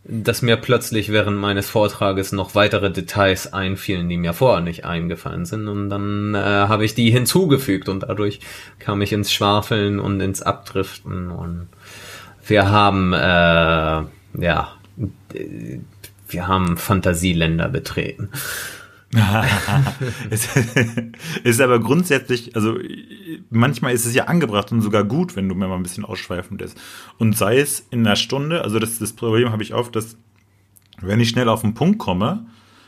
dass 0.08 0.42
mir 0.42 0.56
plötzlich 0.56 1.10
während 1.10 1.38
meines 1.38 1.68
Vortrages 1.68 2.32
noch 2.32 2.54
weitere 2.54 2.90
Details 2.92 3.52
einfielen, 3.52 4.08
die 4.08 4.16
mir 4.16 4.34
vorher 4.34 4.62
nicht 4.62 4.84
eingefallen 4.84 5.44
sind. 5.46 5.68
Und 5.68 5.90
dann 5.90 6.34
äh, 6.34 6.38
habe 6.38 6.84
ich 6.84 6.94
die 6.94 7.10
hinzugefügt 7.10 7.88
und 7.88 8.00
dadurch 8.00 8.40
kam 8.78 9.02
ich 9.02 9.12
ins 9.12 9.32
Schwafeln 9.32 9.98
und 9.98 10.20
ins 10.20 10.42
Abdriften. 10.42 11.30
Und 11.30 11.68
wir 12.46 12.70
haben, 12.70 13.12
äh, 13.12 13.16
ja, 14.42 14.72
wir 16.28 16.48
haben 16.48 16.76
Fantasieländer 16.76 17.68
betreten. 17.68 18.30
es 20.30 20.48
ist 21.44 21.60
aber 21.60 21.78
grundsätzlich, 21.80 22.54
also 22.56 22.76
manchmal 23.50 23.94
ist 23.94 24.04
es 24.04 24.14
ja 24.14 24.24
angebracht 24.24 24.72
und 24.72 24.82
sogar 24.82 25.04
gut, 25.04 25.36
wenn 25.36 25.48
du 25.48 25.54
mir 25.54 25.68
mal 25.68 25.76
ein 25.76 25.82
bisschen 25.82 26.04
ausschweifend 26.04 26.60
ist. 26.60 26.78
Und 27.18 27.36
sei 27.36 27.58
es 27.58 27.86
in 27.90 28.06
einer 28.06 28.16
Stunde, 28.16 28.62
also 28.62 28.78
das, 28.78 28.98
das 28.98 29.12
Problem 29.12 29.52
habe 29.52 29.62
ich 29.62 29.74
oft, 29.74 29.94
dass 29.96 30.16
wenn 31.00 31.20
ich 31.20 31.28
schnell 31.28 31.48
auf 31.48 31.62
den 31.62 31.74
Punkt 31.74 31.98
komme, 31.98 32.46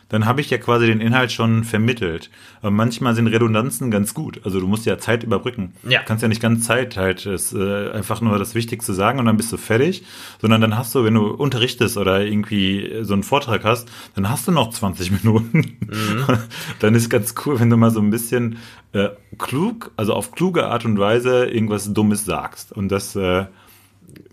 dann 0.09 0.25
habe 0.25 0.41
ich 0.41 0.51
ja 0.51 0.59
quasi 0.59 0.87
den 0.87 1.01
Inhalt 1.01 1.33
schon 1.33 1.65
vermittelt. 1.65 2.31
Aber 2.61 2.71
manchmal 2.71 3.15
sind 3.15 3.27
Redundanzen 3.27 3.91
ganz 3.91 4.15
gut. 4.15 4.41
Also 4.45 4.61
du 4.61 4.67
musst 4.67 4.87
ja 4.87 4.99
Zeit 4.99 5.23
überbrücken. 5.23 5.75
Ja. 5.87 6.01
Du 6.01 6.07
kannst 6.07 6.23
ja 6.23 6.29
nicht 6.29 6.41
ganz 6.41 6.67
Zeit 6.67 6.97
halt 6.97 7.27
ist, 7.27 7.53
äh, 7.53 7.91
einfach 7.91 8.21
nur 8.21 8.39
das 8.39 8.55
Wichtigste 8.55 8.95
sagen 8.95 9.19
und 9.19 9.27
dann 9.27 9.37
bist 9.37 9.53
du 9.53 9.57
fertig, 9.57 10.05
sondern 10.41 10.61
dann 10.61 10.79
hast 10.79 10.95
du, 10.95 11.05
wenn 11.05 11.15
du 11.15 11.27
unterrichtest 11.27 11.97
oder 11.97 12.25
irgendwie 12.25 13.01
so 13.03 13.13
einen 13.13 13.23
Vortrag 13.23 13.65
hast, 13.65 13.91
dann 14.15 14.31
hast 14.31 14.49
du 14.49 14.53
noch 14.53 14.71
20 14.71 15.11
Minuten. 15.23 15.77
Mhm. 15.87 16.25
dann 16.81 16.95
ist 16.95 17.11
ganz 17.11 17.35
cool, 17.45 17.61
wenn 17.61 17.71
du 17.71 17.77
mal 17.77 17.91
so 17.91 18.01
ein 18.01 18.11
bisschen 18.11 18.59
äh, 18.93 19.11
klug, 19.37 19.93
also 19.97 20.15
auf 20.15 20.33
kluge 20.33 20.67
Art 20.67 20.85
und 20.85 20.99
Weise 20.99 21.47
irgendwas 21.47 21.93
Dummes 21.93 22.25
sagst. 22.25 22.73
Und 22.73 22.89
das 22.89 23.15
äh, 23.15 23.47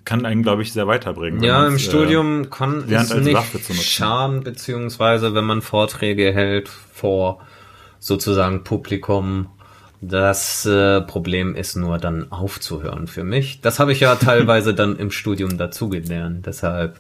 kann 0.06 0.26
einen, 0.26 0.44
glaube 0.44 0.62
ich, 0.62 0.72
sehr 0.72 0.88
weiterbringen. 0.88 1.44
Ja, 1.44 1.66
im 1.68 1.80
Studium 1.80 2.44
äh, 2.44 2.48
kann 2.48 2.84
es 2.88 3.14
nicht 3.14 3.84
schaden, 3.84 4.44
beziehungsweise 4.44 5.34
wenn 5.34 5.44
man 5.46 5.62
Vorträge 5.62 6.32
hält 6.32 6.70
vor 6.70 7.42
sozusagen 8.00 8.64
Publikum. 8.64 9.48
Das 10.02 10.66
äh, 10.66 11.02
Problem 11.02 11.56
ist 11.56 11.76
nur 11.76 11.98
dann 11.98 12.32
aufzuhören 12.32 13.08
für 13.08 13.24
mich. 13.24 13.62
Das 13.62 13.80
habe 13.80 13.92
ich 13.92 14.02
ja 14.02 14.16
teilweise 14.16 14.76
dann 14.76 14.98
im 14.98 15.10
Studium 15.10 15.58
dazugelernt. 15.58 16.46
Deshalb 16.46 17.00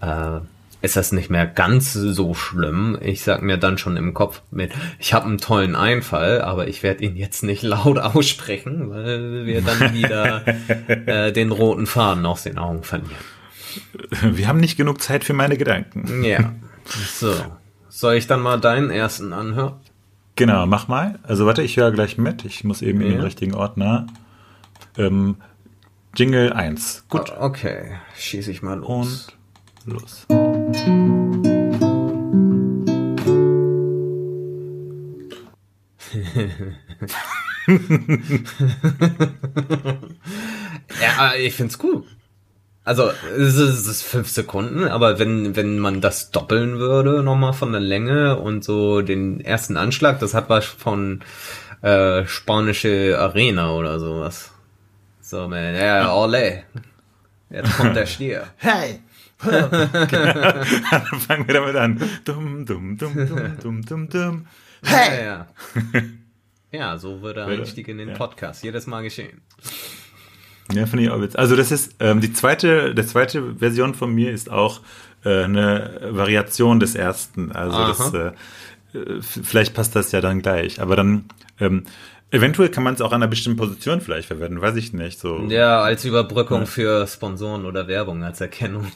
äh, 0.00 0.40
ist 0.82 0.96
das 0.96 1.12
nicht 1.12 1.30
mehr 1.30 1.46
ganz 1.46 1.92
so 1.92 2.34
schlimm. 2.34 2.98
Ich 3.00 3.22
sag 3.22 3.42
mir 3.42 3.58
dann 3.58 3.78
schon 3.78 3.96
im 3.96 4.14
Kopf 4.14 4.42
mit, 4.50 4.72
ich 4.98 5.12
habe 5.12 5.26
einen 5.26 5.38
tollen 5.38 5.76
Einfall, 5.76 6.40
aber 6.40 6.68
ich 6.68 6.82
werde 6.82 7.04
ihn 7.04 7.16
jetzt 7.16 7.42
nicht 7.42 7.62
laut 7.62 7.98
aussprechen, 7.98 8.90
weil 8.90 9.46
wir 9.46 9.62
dann 9.62 9.94
wieder 9.94 10.44
äh, 10.88 11.32
den 11.32 11.52
roten 11.52 11.86
Faden 11.86 12.26
aus 12.26 12.42
den 12.42 12.58
Augen 12.58 12.82
verlieren. 12.82 13.14
Wir 14.22 14.48
haben 14.48 14.58
nicht 14.58 14.76
genug 14.76 15.00
Zeit 15.00 15.22
für 15.22 15.32
meine 15.32 15.56
Gedanken. 15.56 16.24
Ja. 16.24 16.52
So. 17.14 17.34
Soll 17.88 18.14
ich 18.14 18.26
dann 18.26 18.40
mal 18.40 18.58
deinen 18.58 18.90
ersten 18.90 19.32
anhören? 19.32 19.74
Genau, 20.34 20.66
mach 20.66 20.88
mal. 20.88 21.18
Also 21.22 21.46
warte, 21.46 21.62
ich 21.62 21.76
höre 21.76 21.92
gleich 21.92 22.16
mit. 22.16 22.44
Ich 22.44 22.64
muss 22.64 22.82
eben 22.82 23.00
ja. 23.00 23.06
in 23.06 23.12
den 23.12 23.20
richtigen 23.20 23.54
Ordner. 23.54 24.06
Ähm, 24.96 25.36
Jingle 26.16 26.52
1. 26.52 27.04
Gut. 27.08 27.32
Okay, 27.38 27.96
schieße 28.16 28.50
ich 28.50 28.62
mal 28.62 28.78
los. 28.78 29.28
Und 29.86 29.92
los. 29.92 30.26
Ja, 41.00 41.34
ich 41.38 41.54
find's 41.54 41.78
cool. 41.82 42.04
Also, 42.84 43.10
es 43.36 43.56
ist, 43.56 44.02
fünf 44.02 44.28
Sekunden, 44.28 44.88
aber 44.88 45.18
wenn, 45.18 45.54
wenn 45.54 45.78
man 45.78 46.00
das 46.00 46.30
doppeln 46.30 46.78
würde, 46.78 47.22
nochmal 47.22 47.52
von 47.52 47.72
der 47.72 47.80
Länge 47.80 48.38
und 48.38 48.64
so 48.64 49.02
den 49.02 49.40
ersten 49.40 49.76
Anschlag, 49.76 50.18
das 50.18 50.34
hat 50.34 50.48
was 50.48 50.64
von 50.64 51.20
äh, 51.82 52.24
spanische 52.26 53.18
Arena 53.18 53.72
oder 53.72 54.00
sowas. 54.00 54.52
So, 55.20 55.46
man, 55.46 55.74
ja, 55.74 56.12
ole. 56.14 56.64
Jetzt 57.50 57.76
kommt 57.76 57.96
der 57.96 58.06
Stier. 58.06 58.46
Hey! 58.56 59.00
Dann 59.42 61.20
fangen 61.20 61.46
wir 61.46 61.54
damit 61.54 61.74
an. 61.74 61.98
Dumm, 62.24 62.66
dumm, 62.66 62.98
dumm, 62.98 63.26
dumm, 63.26 63.56
dumm, 63.58 63.82
dumm, 63.86 64.08
dumm. 64.10 64.46
Hey! 64.82 65.24
Ja, 65.24 65.46
ja. 65.94 66.02
ja 66.78 66.98
so 66.98 67.22
würde 67.22 67.46
Einstieg 67.46 67.88
in 67.88 67.98
den 67.98 68.12
Podcast 68.12 68.62
jedes 68.62 68.86
Mal 68.86 69.02
geschehen. 69.02 69.40
Ja, 70.72 70.86
finde 70.86 71.04
ich 71.04 71.10
auch 71.10 71.20
witzig. 71.20 71.38
Also 71.38 71.56
das 71.56 71.72
ist 71.72 71.94
ähm, 72.00 72.20
die 72.20 72.32
zweite, 72.34 72.94
der 72.94 73.06
zweite 73.06 73.56
Version 73.56 73.94
von 73.94 74.14
mir 74.14 74.30
ist 74.30 74.50
auch 74.50 74.82
äh, 75.24 75.44
eine 75.44 76.10
Variation 76.10 76.78
des 76.78 76.94
ersten. 76.94 77.50
Also 77.52 77.78
das, 77.78 78.14
äh, 78.14 78.98
äh 78.98 79.22
vielleicht 79.22 79.74
passt 79.74 79.96
das 79.96 80.12
ja 80.12 80.20
dann 80.20 80.42
gleich. 80.42 80.80
Aber 80.82 80.96
dann 80.96 81.24
ähm, 81.58 81.84
Eventuell 82.30 82.68
kann 82.68 82.84
man 82.84 82.94
es 82.94 83.00
auch 83.00 83.12
an 83.12 83.22
einer 83.22 83.28
bestimmten 83.28 83.58
Position 83.58 84.00
vielleicht 84.00 84.28
verwenden, 84.28 84.60
weiß 84.60 84.76
ich 84.76 84.92
nicht. 84.92 85.18
So. 85.18 85.40
Ja, 85.48 85.82
als 85.82 86.04
Überbrückung 86.04 86.60
ja. 86.60 86.66
für 86.66 87.06
Sponsoren 87.06 87.64
oder 87.64 87.88
Werbung, 87.88 88.22
als 88.22 88.40
Erkennung. 88.40 88.86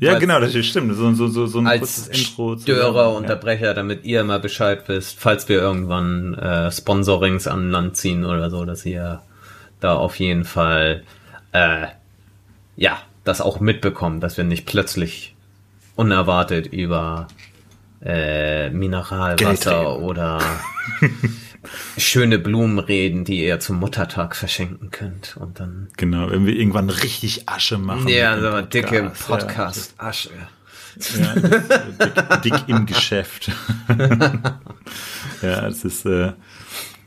Ja, 0.00 0.18
genau, 0.18 0.40
das 0.40 0.52
stimmt. 0.66 0.94
So, 0.94 1.14
so, 1.14 1.28
so, 1.28 1.46
so 1.46 1.58
ein 1.58 1.66
als 1.66 1.80
kurzes 1.80 2.08
Intro. 2.08 2.58
Störer, 2.58 3.14
Unterbrecher, 3.14 3.66
ja. 3.66 3.74
damit 3.74 4.04
ihr 4.04 4.24
mal 4.24 4.40
Bescheid 4.40 4.82
wisst, 4.88 5.18
falls 5.18 5.48
wir 5.48 5.58
irgendwann 5.58 6.34
äh, 6.34 6.70
Sponsorings 6.70 7.46
an 7.46 7.70
Land 7.70 7.96
ziehen 7.96 8.24
oder 8.24 8.50
so, 8.50 8.64
dass 8.64 8.84
ihr 8.84 9.22
da 9.80 9.94
auf 9.94 10.16
jeden 10.16 10.44
Fall 10.44 11.02
äh, 11.52 11.86
ja 12.76 12.98
das 13.24 13.40
auch 13.40 13.60
mitbekommt, 13.60 14.22
dass 14.22 14.36
wir 14.36 14.44
nicht 14.44 14.66
plötzlich 14.66 15.34
unerwartet 15.94 16.66
über 16.66 17.28
äh, 18.04 18.70
Mineralwasser 18.70 19.98
oder 19.98 20.40
schöne 21.96 22.38
Blumen 22.38 22.78
reden, 22.78 23.24
die 23.24 23.44
ihr 23.44 23.60
zum 23.60 23.78
Muttertag 23.78 24.36
verschenken 24.36 24.90
könnt 24.90 25.36
und 25.36 25.60
dann 25.60 25.88
genau, 25.96 26.30
wenn 26.30 26.46
wir 26.46 26.56
irgendwann 26.56 26.90
richtig 26.90 27.48
Asche 27.48 27.78
machen. 27.78 28.08
Ja, 28.08 28.40
so 28.40 28.50
Podcast. 28.50 28.74
dicke 28.74 29.12
Podcast 29.26 29.94
ja, 31.18 31.34
dick, 31.34 32.42
dick, 32.42 32.68
im 32.68 32.86
Geschäft. 32.86 33.50
ja, 35.42 35.66
es 35.66 35.84
ist 35.84 36.06
äh, 36.06 36.32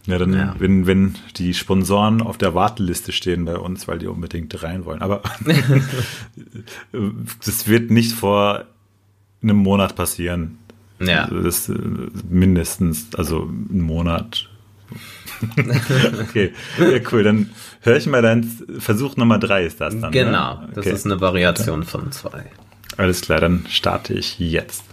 ja 0.05 0.17
dann, 0.17 0.33
ja. 0.33 0.55
wenn 0.59 0.85
wenn 0.85 1.15
die 1.37 1.53
Sponsoren 1.53 2.21
auf 2.21 2.37
der 2.37 2.53
Warteliste 2.53 3.11
stehen 3.11 3.45
bei 3.45 3.57
uns, 3.57 3.87
weil 3.87 3.99
die 3.99 4.07
unbedingt 4.07 4.61
rein 4.63 4.85
wollen. 4.85 5.01
Aber 5.01 5.23
das 7.45 7.67
wird 7.67 7.89
nicht 7.91 8.13
vor 8.13 8.65
einem 9.41 9.57
Monat 9.57 9.95
passieren. 9.95 10.59
Ja. 10.99 11.27
Das, 11.27 11.69
äh, 11.69 11.77
mindestens, 12.29 13.07
also 13.15 13.43
einen 13.43 13.81
Monat. 13.81 14.48
okay, 16.21 16.53
ja, 16.79 16.99
cool. 17.11 17.23
Dann 17.23 17.49
höre 17.81 17.97
ich 17.97 18.07
mal 18.07 18.21
dein 18.21 18.43
Versuch 18.79 19.15
Nummer 19.15 19.39
drei 19.39 19.65
ist 19.65 19.79
das 19.81 19.93
dann. 19.93 20.11
Ne? 20.11 20.11
Genau, 20.11 20.55
ne? 20.55 20.61
okay. 20.63 20.71
das 20.75 20.85
ist 20.87 21.05
eine 21.05 21.21
Variation 21.21 21.83
von 21.83 22.11
zwei. 22.11 22.45
Alles 22.97 23.21
klar, 23.21 23.39
dann 23.39 23.65
starte 23.69 24.13
ich 24.13 24.39
jetzt. 24.39 24.83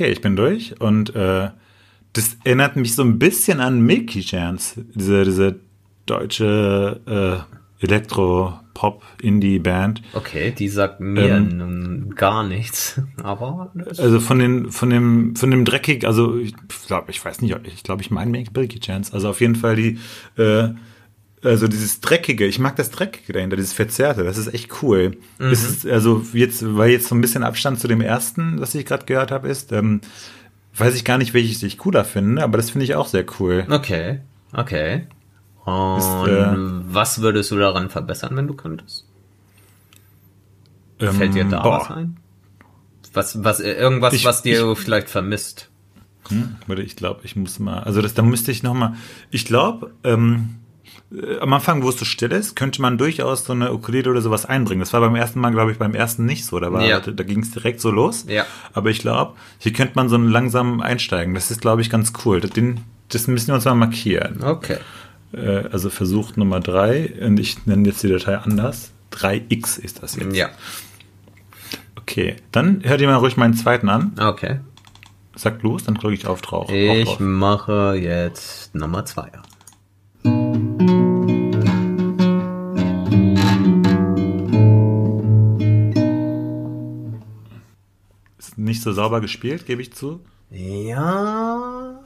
Okay, 0.00 0.10
ich 0.10 0.22
bin 0.22 0.34
durch 0.34 0.80
und 0.80 1.14
äh, 1.14 1.50
das 2.14 2.38
erinnert 2.44 2.76
mich 2.76 2.94
so 2.94 3.02
ein 3.02 3.18
bisschen 3.18 3.60
an 3.60 3.82
Milky 3.82 4.22
Chance, 4.22 4.82
diese, 4.94 5.24
diese 5.24 5.60
deutsche 6.06 7.02
äh, 7.06 7.40
Elektro-Pop-Indie-Band. 7.84 10.00
Okay, 10.14 10.52
die 10.52 10.68
sagt 10.68 11.00
mir 11.00 11.36
ähm, 11.36 12.14
gar 12.14 12.44
nichts. 12.44 13.02
Aber 13.22 13.72
also 13.98 14.20
von 14.20 14.38
den 14.38 14.70
von 14.70 14.88
dem 14.90 15.36
von 15.36 15.50
dem 15.50 15.66
dreckig, 15.66 16.06
also 16.06 16.38
ich 16.38 16.54
glaube, 16.86 17.10
ich 17.10 17.22
weiß 17.24 17.40
nicht, 17.42 17.54
ich 17.64 17.82
glaube, 17.82 18.02
ich 18.02 18.10
meine 18.10 18.30
Milky 18.30 18.80
Chance. 18.80 19.12
Also 19.12 19.28
auf 19.28 19.42
jeden 19.42 19.56
Fall 19.56 19.76
die 19.76 19.98
äh, 20.36 20.70
also 21.42 21.68
dieses 21.68 22.00
Dreckige, 22.00 22.46
ich 22.46 22.58
mag 22.58 22.76
das 22.76 22.90
Dreckige 22.90 23.32
dahinter, 23.32 23.56
dieses 23.56 23.72
Verzerrte, 23.72 24.24
das 24.24 24.36
ist 24.36 24.52
echt 24.52 24.82
cool. 24.82 25.16
Mhm. 25.38 25.50
Ist, 25.50 25.86
also 25.86 26.22
jetzt, 26.32 26.62
weil 26.76 26.90
jetzt 26.90 27.08
so 27.08 27.14
ein 27.14 27.20
bisschen 27.20 27.42
Abstand 27.42 27.80
zu 27.80 27.88
dem 27.88 28.00
ersten, 28.00 28.60
was 28.60 28.74
ich 28.74 28.84
gerade 28.84 29.06
gehört 29.06 29.30
habe, 29.30 29.48
ist, 29.48 29.72
ähm, 29.72 30.00
weiß 30.76 30.94
ich 30.94 31.04
gar 31.04 31.18
nicht, 31.18 31.34
welches 31.34 31.62
ich 31.62 31.78
cooler 31.78 32.04
finde, 32.04 32.42
aber 32.42 32.56
das 32.58 32.70
finde 32.70 32.84
ich 32.84 32.94
auch 32.94 33.06
sehr 33.06 33.24
cool. 33.38 33.66
Okay, 33.70 34.20
okay. 34.52 35.06
Und 35.64 35.98
ist, 35.98 36.28
äh, 36.28 36.54
was 36.92 37.20
würdest 37.20 37.50
du 37.50 37.56
daran 37.56 37.90
verbessern, 37.90 38.36
wenn 38.36 38.46
du 38.46 38.54
könntest? 38.54 39.06
Ähm, 40.98 41.14
Fällt 41.14 41.34
dir 41.34 41.44
da 41.44 41.62
boah. 41.62 41.80
was 41.80 41.90
ein? 41.96 42.16
Was, 43.12 43.42
was, 43.42 43.60
irgendwas, 43.60 44.14
ich, 44.14 44.24
was 44.24 44.42
dir 44.42 44.70
ich, 44.70 44.78
vielleicht 44.78 45.08
vermisst? 45.08 45.68
Hm, 46.28 46.56
ich 46.78 46.96
glaube, 46.96 47.22
ich 47.24 47.34
muss 47.34 47.58
mal, 47.58 47.80
also 47.82 48.02
das, 48.02 48.14
da 48.14 48.22
müsste 48.22 48.52
ich 48.52 48.62
noch 48.62 48.74
mal, 48.74 48.94
ich 49.30 49.44
glaube, 49.44 49.92
ähm, 50.04 50.56
äh, 50.60 50.69
am 51.40 51.52
Anfang, 51.52 51.82
wo 51.82 51.88
es 51.88 51.98
so 51.98 52.04
still 52.04 52.30
ist, 52.30 52.54
könnte 52.54 52.80
man 52.80 52.96
durchaus 52.96 53.44
so 53.44 53.52
eine 53.52 53.72
Ukulele 53.72 54.10
oder 54.10 54.22
sowas 54.22 54.46
einbringen. 54.46 54.80
Das 54.80 54.92
war 54.92 55.00
beim 55.00 55.16
ersten 55.16 55.40
Mal, 55.40 55.50
glaube 55.50 55.72
ich, 55.72 55.78
beim 55.78 55.94
ersten 55.94 56.24
nicht 56.24 56.46
so. 56.46 56.60
Da, 56.60 56.72
war, 56.72 56.84
ja. 56.84 57.00
da, 57.00 57.10
da 57.10 57.24
ging 57.24 57.40
es 57.40 57.50
direkt 57.50 57.80
so 57.80 57.90
los. 57.90 58.26
Ja. 58.28 58.46
Aber 58.74 58.90
ich 58.90 59.00
glaube, 59.00 59.34
hier 59.58 59.72
könnte 59.72 59.94
man 59.96 60.08
so 60.08 60.16
langsam 60.16 60.80
einsteigen. 60.80 61.34
Das 61.34 61.50
ist, 61.50 61.60
glaube 61.60 61.82
ich, 61.82 61.90
ganz 61.90 62.12
cool. 62.24 62.40
Den, 62.40 62.80
das 63.08 63.26
müssen 63.26 63.48
wir 63.48 63.54
uns 63.56 63.64
mal 63.64 63.74
markieren. 63.74 64.42
Okay. 64.44 64.78
Äh, 65.32 65.64
also 65.72 65.90
Versuch 65.90 66.36
Nummer 66.36 66.60
drei 66.60 67.12
und 67.20 67.40
ich 67.40 67.66
nenne 67.66 67.88
jetzt 67.88 68.02
die 68.04 68.08
Datei 68.08 68.36
anders. 68.36 68.92
3x 69.12 69.80
ist 69.80 70.02
das 70.02 70.14
jetzt. 70.14 70.36
Ja. 70.36 70.50
Okay, 71.96 72.36
dann 72.52 72.82
hört 72.84 73.00
ihr 73.00 73.08
mal 73.08 73.16
ruhig 73.16 73.36
meinen 73.36 73.54
zweiten 73.54 73.88
an. 73.88 74.12
Okay. 74.18 74.60
Sagt 75.34 75.62
los, 75.62 75.84
dann 75.84 75.94
drücke 75.94 76.14
ich 76.14 76.26
auf 76.26 76.40
drauf. 76.40 76.70
Ich 76.70 77.08
auf 77.08 77.16
drauf. 77.16 77.20
mache 77.20 77.94
jetzt 77.96 78.74
Nummer 78.74 79.04
zwei 79.04 79.32
an. 79.32 79.42
Nicht 88.70 88.82
so 88.82 88.92
sauber 88.92 89.20
gespielt, 89.20 89.66
gebe 89.66 89.82
ich 89.82 89.92
zu. 89.92 90.20
Ja. 90.50 92.00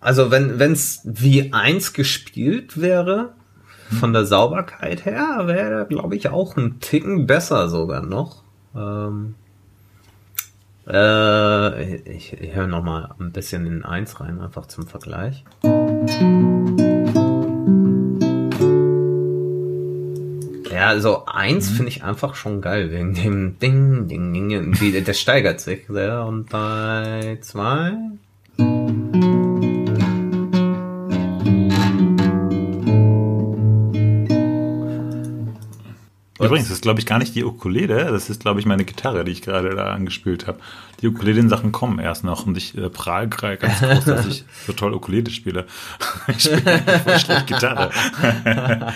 Also 0.00 0.30
wenn 0.30 0.72
es 0.72 1.00
wie 1.04 1.52
eins 1.52 1.92
gespielt 1.92 2.80
wäre, 2.80 3.34
von 3.94 4.12
der 4.12 4.24
Sauberkeit 4.24 5.04
her, 5.04 5.42
wäre 5.44 5.86
glaube 5.86 6.16
ich, 6.16 6.28
auch 6.28 6.56
ein 6.56 6.80
Ticken 6.80 7.26
besser 7.26 7.68
sogar 7.68 8.02
noch. 8.02 8.42
Ähm, 8.74 9.34
äh, 10.86 11.96
ich, 11.96 12.32
ich 12.32 12.54
höre 12.54 12.66
noch 12.66 12.82
mal 12.82 13.14
ein 13.18 13.32
bisschen 13.32 13.66
in 13.66 13.84
eins 13.84 14.20
rein, 14.20 14.40
einfach 14.40 14.66
zum 14.66 14.86
Vergleich. 14.86 15.44
Ja, 20.74 20.88
also 20.88 21.26
eins 21.26 21.70
mhm. 21.70 21.74
finde 21.76 21.90
ich 21.90 22.02
einfach 22.02 22.34
schon 22.34 22.60
geil, 22.60 22.90
wegen 22.90 23.14
dem 23.14 23.58
Ding, 23.60 24.08
Ding, 24.08 24.32
Ding, 24.32 24.80
wie, 24.80 25.00
das 25.00 25.20
steigert 25.20 25.60
sich 25.60 25.86
sehr. 25.88 26.24
Und 26.24 26.50
bei 26.50 27.38
zwei. 27.42 27.92
Übrigens, 36.46 36.68
das 36.68 36.78
ist, 36.78 36.82
glaube 36.82 37.00
ich, 37.00 37.06
gar 37.06 37.18
nicht 37.18 37.34
die 37.34 37.44
Ukulele, 37.44 38.06
das 38.06 38.30
ist, 38.30 38.40
glaube 38.40 38.60
ich, 38.60 38.66
meine 38.66 38.84
Gitarre, 38.84 39.24
die 39.24 39.32
ich 39.32 39.42
gerade 39.42 39.74
da 39.74 39.92
angespielt 39.92 40.46
habe. 40.46 40.58
Die 41.00 41.08
Ukulele-Sachen 41.08 41.72
kommen 41.72 41.98
erst 41.98 42.24
noch 42.24 42.46
und 42.46 42.56
ich 42.56 42.78
äh, 42.78 42.88
prahl 42.88 43.28
gerade 43.28 43.56
ganz 43.56 43.80
groß, 43.80 44.04
dass 44.04 44.26
ich 44.26 44.44
so 44.66 44.72
toll 44.72 44.94
Ukulele 44.94 45.30
spiele. 45.30 45.66
ich 46.28 46.44
spiele 46.44 46.82
voll 47.04 47.18
schlecht 47.18 47.46
Gitarre. 47.46 47.90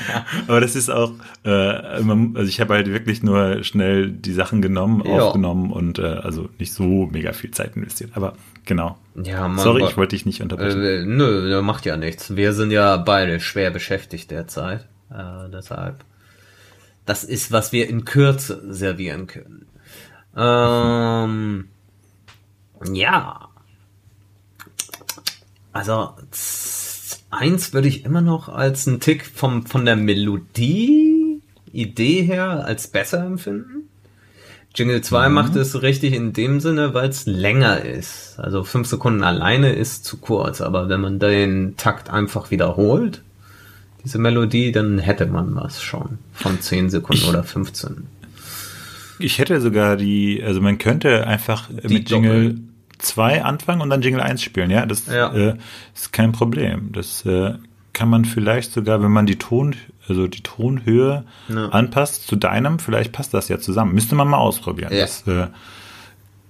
Aber 0.48 0.60
das 0.60 0.76
ist 0.76 0.90
auch, 0.90 1.12
äh, 1.44 1.50
also 1.50 2.44
ich 2.44 2.60
habe 2.60 2.74
halt 2.74 2.86
wirklich 2.86 3.22
nur 3.22 3.62
schnell 3.64 4.10
die 4.10 4.32
Sachen 4.32 4.62
genommen, 4.62 5.02
ja. 5.04 5.20
aufgenommen 5.20 5.72
und 5.72 5.98
äh, 5.98 6.04
also 6.04 6.48
nicht 6.58 6.72
so 6.72 7.08
mega 7.12 7.32
viel 7.32 7.50
Zeit 7.50 7.76
investiert. 7.76 8.12
Aber 8.14 8.34
genau. 8.64 8.96
Ja, 9.22 9.48
Mann, 9.48 9.58
Sorry, 9.58 9.84
ich 9.84 9.96
wollte 9.96 10.14
dich 10.14 10.24
nicht 10.24 10.40
unterbrechen. 10.40 10.82
Äh, 10.82 11.04
nö, 11.04 11.60
macht 11.62 11.84
ja 11.84 11.96
nichts. 11.96 12.36
Wir 12.36 12.52
sind 12.52 12.70
ja 12.70 12.96
beide 12.96 13.40
schwer 13.40 13.70
beschäftigt 13.70 14.30
derzeit. 14.30 14.86
Äh, 15.10 15.50
deshalb 15.52 16.04
das 17.08 17.24
ist, 17.24 17.52
was 17.52 17.72
wir 17.72 17.88
in 17.88 18.04
Kürze 18.04 18.62
servieren 18.68 19.26
können. 19.26 19.66
Ähm, 20.36 21.68
ja. 22.92 23.48
Also, 25.72 26.10
eins 27.30 27.72
würde 27.72 27.88
ich 27.88 28.04
immer 28.04 28.20
noch 28.20 28.50
als 28.50 28.86
einen 28.86 29.00
Tick 29.00 29.24
vom, 29.24 29.64
von 29.64 29.86
der 29.86 29.96
Melodie, 29.96 31.40
Idee 31.72 32.22
her, 32.22 32.64
als 32.66 32.88
besser 32.88 33.24
empfinden. 33.24 33.88
Jingle 34.74 35.00
2 35.00 35.28
mhm. 35.28 35.34
macht 35.34 35.56
es 35.56 35.80
richtig 35.82 36.12
in 36.12 36.34
dem 36.34 36.60
Sinne, 36.60 36.92
weil 36.92 37.08
es 37.08 37.24
länger 37.24 37.84
ist. 37.84 38.38
Also 38.38 38.64
fünf 38.64 38.86
Sekunden 38.86 39.24
alleine 39.24 39.72
ist 39.72 40.04
zu 40.04 40.18
kurz, 40.18 40.60
aber 40.60 40.88
wenn 40.90 41.00
man 41.00 41.18
den 41.18 41.76
Takt 41.76 42.10
einfach 42.10 42.50
wiederholt, 42.50 43.22
diese 44.08 44.18
Melodie, 44.18 44.72
dann 44.72 44.98
hätte 44.98 45.26
man 45.26 45.54
was 45.54 45.82
schon 45.82 46.16
von 46.32 46.58
10 46.58 46.88
Sekunden 46.88 47.22
ich, 47.22 47.28
oder 47.28 47.44
15. 47.44 48.06
Ich 49.18 49.38
hätte 49.38 49.60
sogar 49.60 49.96
die, 49.96 50.42
also 50.42 50.62
man 50.62 50.78
könnte 50.78 51.26
einfach 51.26 51.68
die 51.68 51.92
mit 51.92 52.10
Jingle 52.10 52.58
2 52.96 53.44
anfangen 53.44 53.82
und 53.82 53.90
dann 53.90 54.00
Jingle 54.00 54.22
1 54.22 54.42
spielen, 54.42 54.70
ja, 54.70 54.86
das 54.86 55.06
ja. 55.08 55.30
Äh, 55.34 55.56
ist 55.94 56.14
kein 56.14 56.32
Problem. 56.32 56.90
Das 56.92 57.26
äh, 57.26 57.54
kann 57.92 58.08
man 58.08 58.24
vielleicht 58.24 58.72
sogar, 58.72 59.02
wenn 59.02 59.10
man 59.10 59.26
die 59.26 59.36
Ton, 59.36 59.76
also 60.08 60.26
die 60.26 60.42
Tonhöhe 60.42 61.24
ja. 61.50 61.68
anpasst 61.68 62.26
zu 62.26 62.36
deinem, 62.36 62.78
vielleicht 62.78 63.12
passt 63.12 63.34
das 63.34 63.50
ja 63.50 63.58
zusammen. 63.58 63.92
Müsste 63.92 64.14
man 64.14 64.26
mal 64.26 64.38
ausprobieren. 64.38 64.90
Ja. 64.90 65.00
Das 65.00 65.26
äh, 65.26 65.48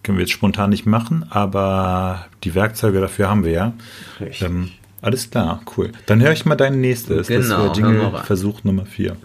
können 0.04 0.16
wir 0.16 0.20
jetzt 0.20 0.32
spontan 0.32 0.70
nicht 0.70 0.86
machen, 0.86 1.26
aber 1.28 2.26
die 2.44 2.54
Werkzeuge 2.54 3.00
dafür 3.00 3.28
haben 3.28 3.44
wir 3.44 3.50
ja. 3.50 3.72
Richtig. 4.20 4.42
Ähm, 4.42 4.70
alles 5.00 5.30
klar, 5.30 5.62
cool. 5.76 5.92
Dann 6.06 6.20
höre 6.20 6.32
ich 6.32 6.44
mal 6.44 6.56
dein 6.56 6.80
nächstes. 6.80 7.28
Genau, 7.28 7.40
das 7.40 7.50
wäre 7.50 7.72
Jingle 7.72 8.22
Versuch 8.24 8.64
Nummer 8.64 8.86
4. 8.86 9.16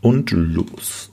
Und 0.00 0.30
los. 0.30 1.10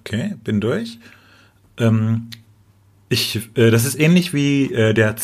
Okay, 0.00 0.34
bin 0.44 0.60
durch. 0.60 0.98
Ähm, 1.78 2.28
ich, 3.08 3.50
äh, 3.56 3.70
das 3.70 3.84
ist 3.84 3.98
ähnlich 3.98 4.32
wie 4.34 4.72
äh, 4.72 4.92
der, 4.92 5.14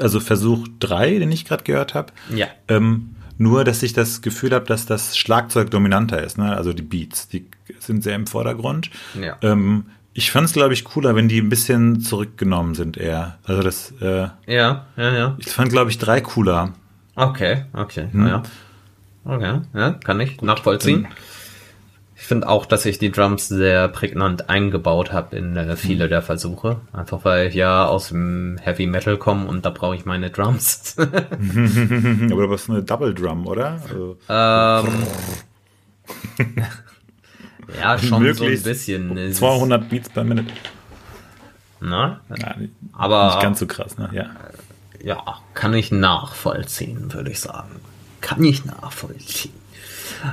also 0.00 0.20
Versuch 0.20 0.66
3, 0.80 1.18
den 1.18 1.32
ich 1.32 1.44
gerade 1.44 1.64
gehört 1.64 1.94
habe. 1.94 2.12
Ja. 2.34 2.46
Ähm, 2.68 3.16
nur, 3.38 3.64
dass 3.64 3.82
ich 3.82 3.92
das 3.92 4.22
Gefühl 4.22 4.52
habe, 4.52 4.66
dass 4.66 4.86
das 4.86 5.16
Schlagzeug 5.16 5.70
dominanter 5.70 6.22
ist, 6.22 6.38
ne? 6.38 6.56
Also 6.56 6.72
die 6.72 6.82
Beats, 6.82 7.28
die 7.28 7.46
sind 7.78 8.02
sehr 8.02 8.14
im 8.14 8.26
Vordergrund. 8.26 8.90
Ja. 9.20 9.36
Ähm, 9.42 9.86
ich 10.14 10.30
fand 10.30 10.46
es, 10.46 10.52
glaube 10.52 10.74
ich, 10.74 10.84
cooler, 10.84 11.14
wenn 11.16 11.28
die 11.28 11.40
ein 11.40 11.48
bisschen 11.48 12.00
zurückgenommen 12.00 12.74
sind 12.74 12.96
eher. 12.96 13.38
Also 13.44 13.62
das. 13.62 13.92
Äh, 14.00 14.28
ja, 14.46 14.86
ja, 14.96 15.12
ja. 15.12 15.36
Ich 15.38 15.48
fand, 15.48 15.70
glaube 15.70 15.90
ich, 15.90 15.98
drei 15.98 16.20
cooler. 16.20 16.74
Okay, 17.14 17.64
okay, 17.72 18.08
hm. 18.12 18.26
ja. 18.26 18.42
Okay, 19.24 19.60
ja, 19.74 19.92
kann 19.92 20.20
ich 20.20 20.40
nachvollziehen. 20.40 21.04
Dann, 21.04 21.12
ich 22.22 22.28
finde 22.28 22.48
auch, 22.48 22.66
dass 22.66 22.86
ich 22.86 23.00
die 23.00 23.10
Drums 23.10 23.48
sehr 23.48 23.88
prägnant 23.88 24.48
eingebaut 24.48 25.10
habe 25.10 25.34
in 25.34 25.56
äh, 25.56 25.74
viele 25.74 26.04
mhm. 26.04 26.10
der 26.10 26.22
Versuche. 26.22 26.80
Einfach 26.92 27.24
weil 27.24 27.48
ich 27.48 27.56
ja 27.56 27.84
aus 27.84 28.10
dem 28.10 28.58
Heavy 28.62 28.86
Metal 28.86 29.16
komme 29.16 29.48
und 29.48 29.66
da 29.66 29.70
brauche 29.70 29.96
ich 29.96 30.04
meine 30.04 30.30
Drums. 30.30 30.94
Aber 30.98 31.08
du 31.08 32.52
hast 32.52 32.70
eine 32.70 32.84
Double 32.84 33.12
Drum, 33.12 33.48
oder? 33.48 33.80
Also 33.82 34.18
ähm, 34.28 35.02
ja, 37.80 37.98
schon 37.98 38.34
so 38.34 38.44
ein 38.44 38.62
bisschen. 38.62 39.32
200 39.32 39.88
Beats 39.88 40.08
per 40.08 40.22
Minute. 40.22 40.54
Na? 41.80 42.20
Ja, 42.38 42.54
aber 42.92 43.26
nicht 43.26 43.42
ganz 43.42 43.58
so 43.58 43.66
krass, 43.66 43.98
ne? 43.98 44.10
Ja. 44.12 44.26
Ja, 45.02 45.40
kann 45.54 45.74
ich 45.74 45.90
nachvollziehen, 45.90 47.12
würde 47.12 47.32
ich 47.32 47.40
sagen. 47.40 47.80
Kann 48.20 48.44
ich 48.44 48.64
nachvollziehen. 48.64 49.61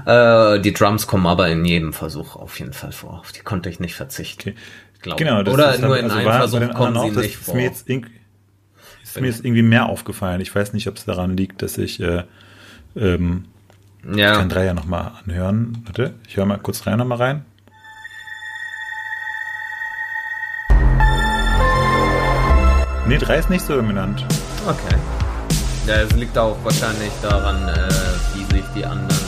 Äh, 0.05 0.59
die 0.59 0.73
Drums 0.73 1.07
kommen 1.07 1.25
aber 1.27 1.49
in 1.49 1.65
jedem 1.65 1.93
Versuch 1.93 2.35
auf 2.35 2.59
jeden 2.59 2.73
Fall 2.73 2.91
vor. 2.91 3.19
Auf 3.19 3.31
die 3.31 3.41
konnte 3.41 3.69
ich 3.69 3.79
nicht 3.79 3.95
verzichten. 3.95 4.55
Okay. 5.05 5.15
Genau, 5.17 5.39
Oder 5.41 5.77
nur 5.77 5.97
in 5.97 6.05
also 6.05 6.17
einem 6.17 6.31
Versuch 6.31 6.73
kommen 6.73 7.13
sie 7.13 7.19
nicht 7.21 7.37
vor. 7.37 7.55
Mir 7.55 7.63
jetzt 7.63 7.87
ist 7.89 9.19
mir 9.19 9.27
jetzt 9.27 9.43
irgendwie 9.43 9.63
mehr 9.63 9.87
aufgefallen. 9.87 10.41
Ich 10.41 10.53
weiß 10.53 10.73
nicht, 10.73 10.87
ob 10.87 10.97
es 10.97 11.05
daran 11.05 11.35
liegt, 11.35 11.61
dass 11.61 11.77
ich 11.77 11.99
äh, 11.99 12.23
ähm, 12.95 13.45
ja. 14.15 14.35
Kann 14.35 14.49
drei 14.49 14.65
ja 14.65 14.73
nochmal 14.73 15.11
anhören. 15.25 15.83
Warte, 15.85 16.13
ich 16.27 16.37
höre 16.37 16.45
mal 16.45 16.57
kurz 16.57 16.85
rein 16.87 16.97
nochmal 16.97 17.17
rein. 17.17 17.45
Nee, 23.07 23.17
drei 23.17 23.39
ist 23.39 23.49
nicht 23.49 23.65
so 23.65 23.75
dominant. 23.75 24.23
Okay. 24.67 24.95
Ja, 25.87 25.95
es 25.95 26.13
liegt 26.13 26.37
auch 26.37 26.57
wahrscheinlich 26.63 27.11
daran, 27.21 27.67
äh, 27.67 27.89
wie 28.35 28.55
sich 28.55 28.65
die 28.75 28.85
anderen 28.85 29.18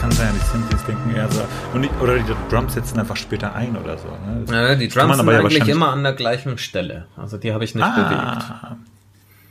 kann 0.00 0.10
sein. 0.12 0.32
Die 0.34 0.46
Synthes 0.46 0.84
denken 0.84 1.14
eher 1.14 1.30
so. 1.30 1.42
Und 1.74 1.82
die, 1.82 1.90
oder 2.00 2.18
die 2.18 2.24
Drums 2.48 2.74
setzen 2.74 2.98
einfach 2.98 3.16
später 3.16 3.54
ein 3.54 3.76
oder 3.76 3.98
so. 3.98 4.08
Ne? 4.08 4.44
Ja, 4.50 4.74
die 4.74 4.88
Drums 4.88 5.18
sind 5.18 5.28
eigentlich 5.28 5.68
immer 5.68 5.90
an 5.90 6.02
der 6.02 6.14
gleichen 6.14 6.56
Stelle. 6.58 7.06
Also 7.16 7.36
die 7.36 7.52
habe 7.52 7.64
ich 7.64 7.74
nicht 7.74 7.84
ah, 7.84 7.96
bewegt. 7.96 8.80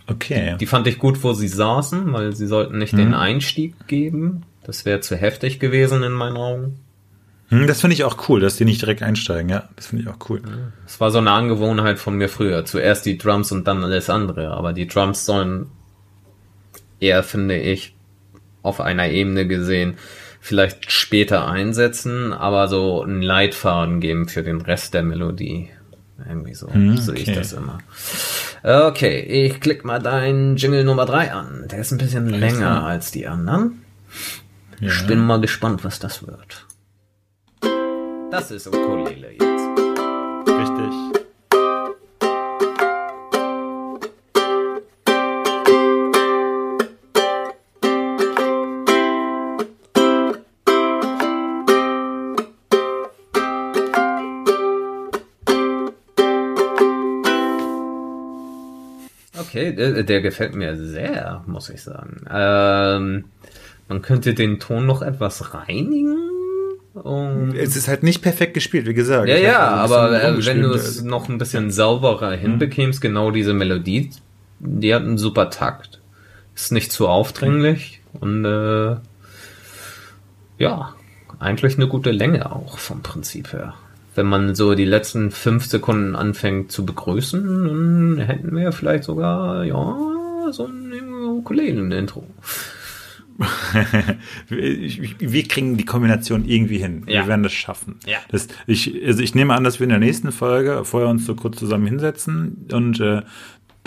Okay. 0.08 0.56
Die 0.60 0.66
fand 0.66 0.88
ich 0.88 0.98
gut, 0.98 1.24
wo 1.24 1.34
sie 1.34 1.48
saßen, 1.48 2.12
weil 2.14 2.36
sie 2.36 2.48
sollten 2.48 2.80
nicht 2.80 2.94
mhm. 2.94 2.98
den 2.98 3.14
Einstieg 3.14 3.88
geben. 3.88 4.44
Das 4.64 4.86
wäre 4.86 5.02
zu 5.02 5.16
heftig 5.16 5.60
gewesen 5.60 6.02
in 6.02 6.12
meinen 6.12 6.38
Augen. 6.38 6.80
Hm, 7.50 7.68
das 7.68 7.82
finde 7.82 7.96
ich 7.96 8.04
auch 8.04 8.30
cool, 8.30 8.40
dass 8.40 8.58
die 8.58 8.66
nicht 8.66 8.82
direkt 8.82 9.04
einsteigen, 9.04 9.50
ja. 9.50 9.70
Das 9.76 9.88
finde 9.88 10.04
ich 10.04 10.10
auch 10.10 10.30
cool. 10.30 10.42
Das 10.84 11.00
war 11.00 11.12
so 11.12 11.20
eine 11.20 11.32
Angewohnheit 11.32 12.00
von 12.00 12.16
mir 12.16 12.30
früher. 12.30 12.66
Zuerst 12.66 13.06
die 13.06 13.18
Drums 13.18 13.52
und 13.52 13.68
dann 13.68 13.84
alles 13.84 14.10
andere. 14.10 14.52
Aber 14.52 14.74
die 14.74 14.88
Drums 14.88 15.26
sollen 15.26 15.68
eher, 17.00 17.24
finde 17.24 17.58
ich, 17.58 17.96
auf 18.62 18.82
einer 18.82 19.10
Ebene 19.10 19.48
gesehen, 19.48 19.98
vielleicht 20.40 20.92
später 20.92 21.48
einsetzen, 21.48 22.34
aber 22.34 22.68
so 22.68 23.02
einen 23.02 23.22
Leitfaden 23.22 24.00
geben 24.00 24.28
für 24.28 24.44
den 24.44 24.62
Rest 24.62 24.94
der 24.94 25.04
Melodie. 25.04 25.70
Irgendwie 26.28 26.54
so 26.54 26.72
hm, 26.72 26.94
okay. 26.94 27.02
sehe 27.02 27.16
ich 27.16 27.34
das 27.34 27.54
immer. 27.54 27.80
Okay, 28.64 29.20
ich 29.20 29.62
klicke 29.62 29.88
mal 29.88 30.00
deinen 30.00 30.58
Jingle 30.58 30.84
Nummer 30.84 31.06
3 31.06 31.32
an. 31.32 31.66
Der 31.72 31.80
ist 31.80 31.92
ein 31.92 31.98
bisschen 31.98 32.28
länger 32.30 32.84
als 32.84 33.12
die 33.12 33.28
anderen. 33.28 33.84
Ja. 34.80 34.90
Ich 34.90 35.08
bin 35.08 35.20
mal 35.20 35.40
gespannt, 35.40 35.84
was 35.84 36.00
das 36.00 36.26
wird. 36.28 36.66
Das 38.32 38.52
ist 38.52 38.68
Ukulele 38.68 39.32
jetzt. 39.32 39.44
Richtig. 40.48 41.19
Der, 59.80 60.04
der, 60.04 60.22
gefällt 60.22 60.56
mir 60.56 60.78
sehr, 60.78 61.44
muss 61.48 61.70
ich 61.70 61.82
sagen. 61.82 62.26
Ähm, 62.30 63.26
man 63.88 64.02
könnte 64.02 64.34
den 64.34 64.60
Ton 64.60 64.86
noch 64.86 65.02
etwas 65.02 65.54
reinigen. 65.54 66.18
Um 66.94 67.54
es 67.56 67.76
ist 67.76 67.88
halt 67.88 68.04
nicht 68.04 68.22
perfekt 68.22 68.54
gespielt, 68.54 68.86
wie 68.88 68.94
gesagt. 68.94 69.30
Ja, 69.30 69.38
ja, 69.38 69.60
aber 69.60 70.22
äh, 70.22 70.46
wenn 70.46 70.62
du 70.62 70.72
es 70.72 71.02
noch 71.02 71.30
ein 71.30 71.38
bisschen 71.38 71.72
sauberer 71.72 72.36
mhm. 72.36 72.42
hinbekämst, 72.42 73.00
genau 73.00 73.32
diese 73.32 73.54
Melodie, 73.54 74.10
die 74.60 74.94
hat 74.94 75.04
einen 75.04 75.18
super 75.18 75.50
Takt. 75.50 76.02
Ist 76.56 76.72
nicht 76.72 76.92
zu 76.92 77.08
aufdringlich 77.08 78.02
und 78.20 78.44
äh, 78.44 78.98
ja, 80.58 80.94
eigentlich 81.40 81.78
eine 81.78 81.88
gute 81.88 82.12
Länge 82.12 82.52
auch 82.52 82.78
vom 82.78 83.02
Prinzip 83.02 83.54
her 83.54 83.76
wenn 84.20 84.28
man 84.28 84.54
so 84.54 84.76
die 84.76 84.84
letzten 84.84 85.32
fünf 85.32 85.66
Sekunden 85.66 86.14
anfängt 86.14 86.74
zu 86.74 86.86
begrüßen, 86.86 87.42
dann 87.42 88.18
hätten 88.26 88.54
wir 88.54 88.74
vielleicht 88.74 89.06
sogar, 89.06 89.64
ja, 89.64 89.98
so 90.52 90.66
ein 90.66 90.92
Ukulelen-Intro. 91.38 92.28
wir 94.50 95.44
kriegen 95.48 95.78
die 95.78 95.86
Kombination 95.86 96.44
irgendwie 96.44 96.80
hin. 96.80 97.04
Ja. 97.08 97.22
Wir 97.22 97.28
werden 97.30 97.44
das 97.44 97.54
schaffen. 97.54 97.96
Ja. 98.06 98.18
Das, 98.28 98.50
ich, 98.68 98.94
also 99.06 99.24
ich 99.24 99.34
nehme 99.36 99.54
an, 99.54 99.64
dass 99.64 99.80
wir 99.80 99.86
in 99.86 99.92
der 99.92 100.00
nächsten 100.00 100.34
Folge 100.34 100.84
vorher 100.84 101.08
uns 101.08 101.26
so 101.26 101.34
kurz 101.36 101.58
zusammen 101.58 101.88
hinsetzen 101.88 102.68
und 102.74 103.00
äh, 103.00 103.22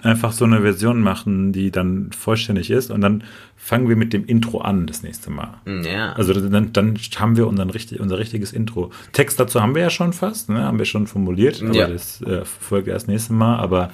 einfach 0.03 0.33
so 0.33 0.45
eine 0.45 0.63
Version 0.63 1.01
machen, 1.01 1.53
die 1.53 1.71
dann 1.71 2.11
vollständig 2.13 2.71
ist 2.71 2.91
und 2.91 3.01
dann 3.01 3.23
fangen 3.57 3.89
wir 3.89 3.97
mit 3.97 4.13
dem 4.13 4.25
Intro 4.27 4.61
an 4.61 4.87
das 4.87 5.03
nächste 5.03 5.31
Mal. 5.31 5.55
Ja. 5.85 6.13
Also 6.15 6.33
dann, 6.35 6.73
dann 6.73 6.99
haben 7.17 7.37
wir 7.37 7.47
unseren 7.47 7.71
richtig, 7.71 8.01
unser 8.01 8.19
richtiges 8.19 8.53
Intro. 8.53 8.91
Text 9.13 9.39
dazu 9.39 9.63
haben 9.63 9.75
wir 9.75 9.83
ja 9.83 9.91
schon 9.91 10.13
fast, 10.13 10.49
ne? 10.49 10.65
haben 10.65 10.79
wir 10.79 10.85
schon 10.85 11.07
formuliert, 11.07 11.63
aber 11.63 11.75
ja. 11.75 11.87
das 11.87 12.21
äh, 12.23 12.45
folgt 12.45 12.89
erst 12.89 13.07
nächstes 13.09 13.31
Mal. 13.31 13.57
Aber 13.59 13.91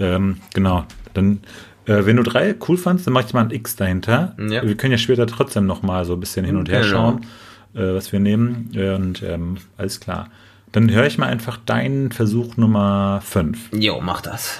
ähm, 0.00 0.38
genau, 0.52 0.84
dann 1.14 1.40
äh, 1.86 2.04
wenn 2.04 2.16
du 2.16 2.24
drei 2.24 2.54
cool 2.68 2.76
fandst, 2.76 3.06
dann 3.06 3.14
mach 3.14 3.24
ich 3.24 3.32
mal 3.32 3.44
ein 3.44 3.50
X 3.50 3.76
dahinter. 3.76 4.34
Ja. 4.38 4.66
Wir 4.66 4.76
können 4.76 4.92
ja 4.92 4.98
später 4.98 5.26
trotzdem 5.26 5.66
noch 5.66 5.82
mal 5.82 6.04
so 6.04 6.14
ein 6.14 6.20
bisschen 6.20 6.44
hin 6.44 6.56
und 6.56 6.68
her 6.68 6.80
genau. 6.80 6.92
schauen, 6.92 7.26
äh, 7.74 7.94
was 7.94 8.12
wir 8.12 8.18
nehmen. 8.18 8.70
Und 8.74 9.22
ähm, 9.22 9.58
alles 9.76 10.00
klar. 10.00 10.28
Dann 10.72 10.90
höre 10.90 11.06
ich 11.06 11.18
mal 11.18 11.26
einfach 11.26 11.58
deinen 11.58 12.10
Versuch 12.10 12.56
Nummer 12.56 13.20
5. 13.22 13.70
Jo, 13.72 14.00
mach 14.00 14.22
das 14.22 14.58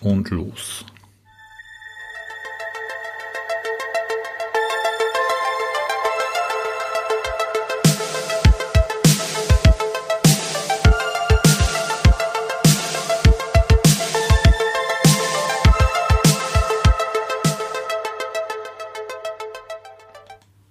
und 0.00 0.30
los. 0.30 0.84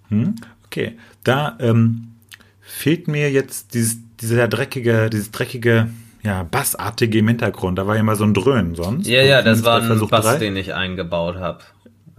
Hm? 0.10 0.36
Okay, 0.66 0.98
da 1.24 1.58
ähm, 1.60 2.16
fehlt 2.62 3.08
mir 3.08 3.32
jetzt 3.32 3.74
dieses, 3.74 3.98
dieser 4.20 4.48
dreckige, 4.48 5.10
dieses 5.10 5.32
dreckige 5.32 5.90
ja, 6.22 6.44
bassartige 6.44 7.20
im 7.20 7.28
Hintergrund. 7.28 7.78
Da 7.78 7.88
war 7.88 7.96
ja 7.96 8.02
immer 8.02 8.16
so 8.16 8.24
ein 8.24 8.34
Dröhnen 8.34 8.76
sonst. 8.76 9.08
Ja, 9.08 9.22
ja, 9.22 9.42
das 9.42 9.64
war 9.64 9.82
ein 9.82 10.08
Bass, 10.08 10.26
drei. 10.26 10.38
den 10.38 10.56
ich 10.56 10.74
eingebaut 10.74 11.38
habe. 11.38 11.60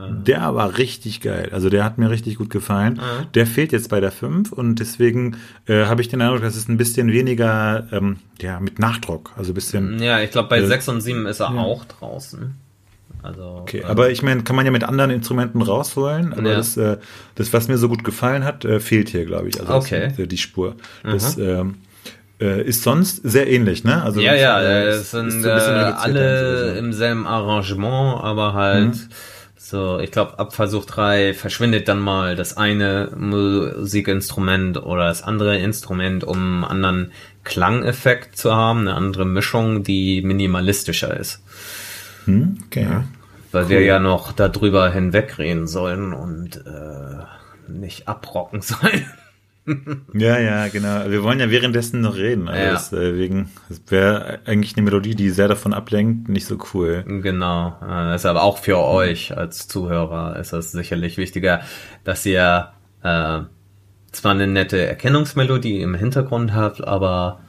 Der 0.09 0.55
war 0.55 0.79
richtig 0.79 1.21
geil. 1.21 1.51
Also 1.53 1.69
der 1.69 1.85
hat 1.85 1.99
mir 1.99 2.11
richtig 2.11 2.37
gut 2.37 2.49
gefallen. 2.49 2.95
Mhm. 2.95 3.33
Der 3.35 3.47
fehlt 3.47 3.73
jetzt 3.73 3.91
bei 3.91 4.01
der 4.01 4.11
5 4.11 4.53
und 4.53 4.77
deswegen 4.77 5.37
äh, 5.67 5.85
habe 5.85 6.01
ich 6.01 6.09
den 6.09 6.23
Eindruck, 6.23 6.41
dass 6.41 6.57
es 6.57 6.69
ein 6.69 6.79
bisschen 6.79 7.13
weniger 7.13 7.87
ähm, 7.93 8.17
ja, 8.41 8.61
mit 8.61 8.79
Nachdruck. 8.79 9.33
Also 9.37 9.53
ein 9.53 9.55
bisschen. 9.55 10.03
Ja, 10.03 10.21
ich 10.21 10.31
glaube 10.31 10.49
bei 10.49 10.59
äh, 10.59 10.67
6 10.67 10.89
und 10.89 11.01
7 11.03 11.27
ist 11.27 11.41
er 11.41 11.53
ja. 11.53 11.61
auch 11.61 11.85
draußen. 11.85 12.55
Also, 13.23 13.43
okay, 13.61 13.81
ähm, 13.81 13.87
aber 13.87 14.11
ich 14.11 14.23
meine, 14.23 14.43
kann 14.43 14.57
man 14.57 14.65
ja 14.65 14.73
mit 14.73 14.85
anderen 14.85 15.11
Instrumenten 15.11 15.61
rausholen, 15.61 16.33
aber 16.33 16.51
ja. 16.51 16.57
das, 16.57 16.79
äh, 16.79 16.97
das, 17.35 17.53
was 17.53 17.69
mir 17.69 17.77
so 17.77 17.91
gut 17.91 18.03
gefallen 18.03 18.45
hat, 18.45 18.65
äh, 18.65 18.81
fehlt 18.81 19.11
hier, 19.11 19.27
glaube 19.27 19.51
ich. 19.51 19.61
Also 19.61 19.75
okay. 19.75 20.13
Das, 20.17 20.29
die 20.29 20.39
Spur. 20.39 20.77
Das, 21.03 21.37
mhm. 21.37 21.45
ähm, 21.45 21.75
äh, 22.41 22.63
ist 22.63 22.83
sonst 22.83 23.21
sehr 23.23 23.49
ähnlich, 23.49 23.85
ne? 23.85 24.03
Also 24.03 24.21
ja, 24.21 24.35
ja, 24.35 24.61
äh, 24.61 24.87
es 24.87 25.11
sind 25.11 25.31
so 25.31 25.49
äh, 25.49 25.53
alle 25.53 26.79
im 26.79 26.93
selben 26.93 27.27
Arrangement, 27.27 28.23
aber 28.23 28.55
halt 28.55 28.95
mhm. 28.95 29.09
so, 29.57 29.99
ich 29.99 30.11
glaube, 30.11 30.39
ab 30.39 30.55
Versuch 30.55 30.87
3 30.87 31.35
verschwindet 31.35 31.89
dann 31.89 32.01
mal 32.01 32.37
das 32.37 32.57
eine 32.57 33.11
Musikinstrument 33.15 34.83
oder 34.83 35.07
das 35.07 35.23
andere 35.23 35.59
Instrument, 35.59 36.25
um 36.25 36.65
einen 36.65 36.65
anderen 36.65 37.13
Klangeffekt 37.45 38.37
zu 38.37 38.55
haben, 38.55 38.81
eine 38.81 38.95
andere 38.95 39.27
Mischung, 39.27 39.85
die 39.85 40.23
minimalistischer 40.23 41.19
ist. 41.19 41.43
Mhm, 42.27 42.59
okay. 42.67 42.85
Ja, 42.85 43.05
weil 43.53 43.65
cool. 43.65 43.71
wir 43.71 43.83
ja 43.83 43.99
noch 43.99 44.33
darüber 44.33 44.91
hinwegreden 44.91 45.67
sollen 45.67 46.15
und 46.15 46.57
äh, 46.67 47.71
nicht 47.71 48.09
abrocken 48.09 48.61
sollen 48.63 49.07
ja, 50.15 50.39
ja, 50.39 50.69
genau. 50.69 51.09
Wir 51.09 51.23
wollen 51.23 51.39
ja 51.39 51.51
währenddessen 51.51 52.01
noch 52.01 52.17
reden. 52.17 52.49
Also 52.49 52.97
ja. 52.97 53.03
deswegen 53.03 53.51
das 53.69 53.83
wäre 53.89 54.41
eigentlich 54.47 54.77
eine 54.77 54.83
Melodie, 54.83 55.15
die 55.15 55.31
sehr 55.31 55.49
davon 55.49 55.75
ablenkt, 55.75 56.29
nicht 56.29 56.47
so 56.47 56.59
cool. 56.75 57.05
Genau. 57.07 57.77
Das 57.81 58.23
ist 58.23 58.27
aber 58.27 58.43
auch 58.43 58.59
für 58.59 58.79
euch 58.79 59.37
als 59.37 59.69
Zuhörer 59.69 60.37
ist 60.37 60.53
das 60.53 60.73
sicherlich 60.73 61.19
wichtiger, 61.19 61.61
dass 62.05 62.25
ihr 62.27 62.73
äh, 63.03 63.41
zwar 64.13 64.33
eine 64.33 64.47
nette 64.47 64.85
Erkennungsmelodie 64.87 65.81
im 65.81 65.95
Hintergrund 65.95 66.55
habt, 66.55 66.83
aber 66.83 67.41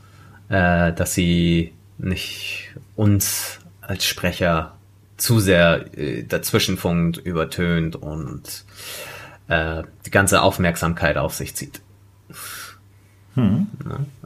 äh, 0.50 0.94
dass 0.94 1.14
sie 1.14 1.74
nicht 1.98 2.76
uns 2.96 3.60
als 3.82 4.06
Sprecher 4.06 4.76
zu 5.18 5.40
sehr 5.40 5.98
äh, 5.98 6.24
dazwischenfunkt, 6.24 7.18
übertönt 7.18 7.96
und 7.96 8.66
äh, 9.48 9.84
die 10.06 10.12
ganze 10.12 10.42
Aufmerksamkeit 10.42 11.18
auf 11.18 11.34
sich 11.34 11.56
zieht. 11.56 11.82
Hm. 13.36 13.68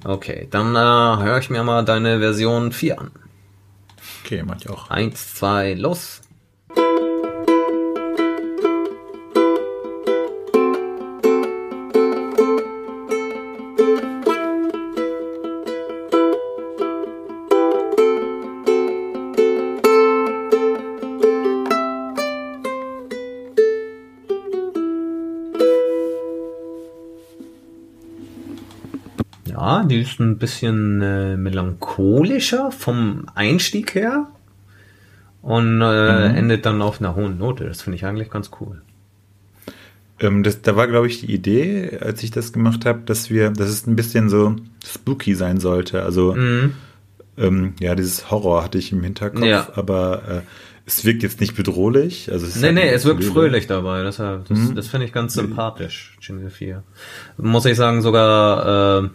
Okay, 0.03 0.47
dann 0.49 0.75
äh, 0.75 1.23
höre 1.23 1.37
ich 1.37 1.49
mir 1.49 1.63
mal 1.63 1.83
deine 1.83 2.19
Version 2.19 2.71
4 2.71 2.99
an. 2.99 3.11
Okay, 4.23 4.43
mach 4.45 4.57
ich 4.57 4.69
auch. 4.69 4.89
Eins, 4.89 5.35
zwei, 5.35 5.73
los. 5.73 6.21
Die 29.95 30.01
ist 30.01 30.19
ein 30.19 30.37
bisschen 30.37 31.01
äh, 31.01 31.37
melancholischer 31.37 32.71
vom 32.71 33.27
Einstieg 33.33 33.95
her 33.95 34.27
und 35.41 35.81
äh, 35.81 36.29
mhm. 36.29 36.35
endet 36.35 36.65
dann 36.65 36.81
auf 36.81 36.99
einer 36.99 37.15
hohen 37.15 37.37
Note. 37.37 37.65
Das 37.65 37.81
finde 37.81 37.95
ich 37.95 38.05
eigentlich 38.05 38.29
ganz 38.29 38.51
cool. 38.59 38.81
Ähm, 40.19 40.43
das, 40.43 40.61
da 40.61 40.75
war, 40.75 40.87
glaube 40.87 41.07
ich, 41.07 41.21
die 41.21 41.33
Idee, 41.33 41.97
als 42.01 42.23
ich 42.23 42.31
das 42.31 42.51
gemacht 42.51 42.85
habe, 42.85 43.01
dass 43.05 43.29
wir, 43.29 43.51
dass 43.51 43.69
es 43.69 43.87
ein 43.87 43.95
bisschen 43.95 44.29
so 44.29 44.55
spooky 44.85 45.33
sein 45.33 45.59
sollte. 45.59 46.03
Also 46.03 46.33
mhm. 46.33 46.73
ähm, 47.37 47.73
ja, 47.79 47.95
dieses 47.95 48.29
Horror 48.29 48.63
hatte 48.63 48.77
ich 48.77 48.91
im 48.91 49.01
Hinterkopf, 49.01 49.45
ja. 49.45 49.69
aber 49.75 50.23
äh, 50.27 50.41
es 50.85 51.05
wirkt 51.05 51.23
jetzt 51.23 51.39
nicht 51.39 51.55
bedrohlich. 51.55 52.31
Also 52.31 52.45
es 52.45 52.57
nee, 52.57 52.67
halt 52.67 52.75
nee, 52.75 52.89
es 52.89 53.05
wirkt 53.05 53.23
fröhlich 53.23 53.65
dabei. 53.67 54.03
Deshalb, 54.03 54.45
das, 54.49 54.57
mhm. 54.57 54.75
das 54.75 54.87
finde 54.87 55.05
ich 55.05 55.13
ganz 55.13 55.33
sympathisch, 55.35 56.17
Jingle 56.21 56.49
4. 56.49 56.83
Muss 57.37 57.65
ich 57.65 57.77
sagen, 57.77 58.01
sogar 58.01 59.03
äh, 59.03 59.09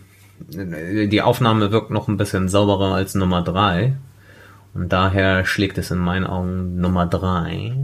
die 0.48 1.22
Aufnahme 1.22 1.70
wirkt 1.70 1.90
noch 1.90 2.08
ein 2.08 2.16
bisschen 2.16 2.48
sauberer 2.48 2.94
als 2.94 3.14
Nummer 3.14 3.42
3. 3.42 3.94
Und 4.72 4.92
daher 4.92 5.44
schlägt 5.44 5.78
es 5.78 5.90
in 5.90 5.98
meinen 5.98 6.26
Augen 6.26 6.80
Nummer 6.80 7.06
3. 7.06 7.74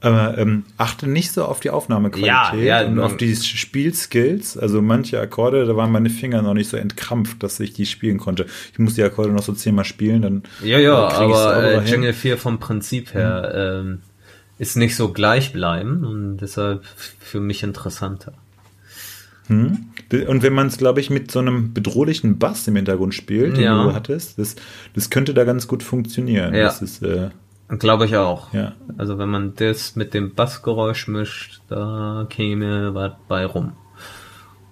Aber 0.00 0.38
ähm, 0.38 0.64
achte 0.76 1.08
nicht 1.08 1.32
so 1.32 1.44
auf 1.44 1.60
die 1.60 1.70
Aufnahmequalität 1.70 2.64
ja, 2.64 2.82
ja, 2.82 2.86
und 2.86 3.00
auf 3.00 3.16
die 3.16 3.34
Spielskills. 3.34 4.56
Also 4.56 4.82
manche 4.82 5.18
Akkorde, 5.18 5.64
da 5.66 5.74
waren 5.74 5.90
meine 5.90 6.10
Finger 6.10 6.42
noch 6.42 6.54
nicht 6.54 6.68
so 6.68 6.76
entkrampft, 6.76 7.42
dass 7.42 7.58
ich 7.58 7.72
die 7.72 7.86
spielen 7.86 8.18
konnte. 8.18 8.46
Ich 8.72 8.78
muss 8.78 8.94
die 8.94 9.02
Akkorde 9.02 9.32
noch 9.32 9.42
so 9.42 9.52
zehnmal 9.52 9.84
spielen, 9.84 10.22
dann. 10.22 10.42
Ja, 10.62 10.78
ja, 10.78 11.08
aber 11.08 11.82
äh, 11.82 11.84
Jingle 11.84 12.12
4 12.12 12.38
vom 12.38 12.60
Prinzip 12.60 13.14
her 13.14 13.80
mhm. 13.82 13.90
ähm, 13.90 14.02
ist 14.58 14.76
nicht 14.76 14.96
so 14.96 15.12
gleichbleibend 15.12 16.04
und 16.04 16.36
deshalb 16.38 16.84
für 17.18 17.40
mich 17.40 17.62
interessanter. 17.62 18.34
Hm. 19.48 19.86
Und 20.28 20.42
wenn 20.42 20.52
man 20.52 20.68
es, 20.68 20.78
glaube 20.78 21.00
ich, 21.00 21.10
mit 21.10 21.30
so 21.30 21.38
einem 21.38 21.72
bedrohlichen 21.72 22.38
Bass 22.38 22.66
im 22.68 22.76
Hintergrund 22.76 23.14
spielt, 23.14 23.56
den 23.56 23.64
ja. 23.64 23.84
du 23.84 23.94
hattest, 23.94 24.38
das, 24.38 24.56
das 24.94 25.10
könnte 25.10 25.34
da 25.34 25.44
ganz 25.44 25.68
gut 25.68 25.82
funktionieren. 25.82 26.54
Ja. 26.54 26.64
Das 26.64 26.82
ist, 26.82 27.02
äh, 27.02 27.30
Glaube 27.68 28.06
ich 28.06 28.16
auch. 28.16 28.52
Ja. 28.52 28.74
Also 28.96 29.18
wenn 29.18 29.28
man 29.28 29.54
das 29.56 29.96
mit 29.96 30.14
dem 30.14 30.34
Bassgeräusch 30.34 31.08
mischt, 31.08 31.60
da 31.68 32.26
käme 32.30 32.94
was 32.94 33.12
bei 33.26 33.44
rum. 33.44 33.72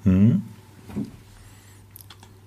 Hm. 0.04 0.42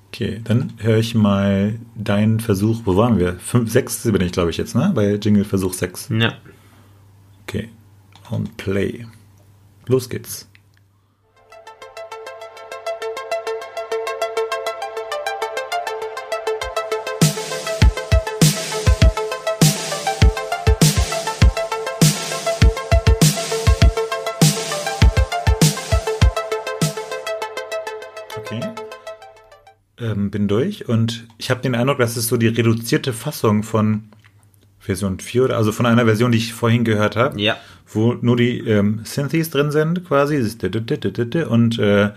Okay, 0.07 0.41
dann 0.43 0.73
höre 0.77 0.97
ich 0.97 1.15
mal 1.15 1.77
deinen 1.95 2.39
Versuch. 2.39 2.81
Wo 2.85 2.95
waren 2.95 3.19
wir? 3.19 3.33
Fünf, 3.33 3.71
sechs 3.71 4.01
bin 4.03 4.21
ich, 4.21 4.31
glaube 4.31 4.49
ich, 4.49 4.57
jetzt, 4.57 4.73
ne? 4.73 4.91
Bei 4.95 5.15
Jingle 5.15 5.43
Versuch 5.43 5.73
6. 5.73 6.09
Ja. 6.17 6.33
Okay. 7.43 7.69
Und 8.29 8.57
Play. 8.57 9.05
Los 9.85 10.09
geht's. 10.09 10.49
Ähm, 30.27 30.31
bin 30.31 30.47
durch 30.47 30.87
und 30.87 31.27
ich 31.37 31.49
habe 31.49 31.61
den 31.61 31.75
Eindruck, 31.75 31.99
dass 31.99 32.17
es 32.17 32.27
so 32.27 32.37
die 32.37 32.47
reduzierte 32.47 33.13
Fassung 33.13 33.63
von 33.63 34.03
Version 34.79 35.19
4 35.19 35.45
oder 35.45 35.57
also 35.57 35.71
von 35.71 35.85
einer 35.85 36.05
Version, 36.05 36.31
die 36.31 36.37
ich 36.37 36.53
vorhin 36.53 36.83
gehört 36.83 37.15
habe, 37.15 37.39
ja. 37.41 37.57
wo 37.87 38.13
nur 38.13 38.37
die 38.37 38.59
ähm, 38.59 39.01
Synthes 39.03 39.49
drin 39.49 39.71
sind 39.71 40.05
quasi 40.05 40.37
und 41.49 41.79
äh, 41.79 42.11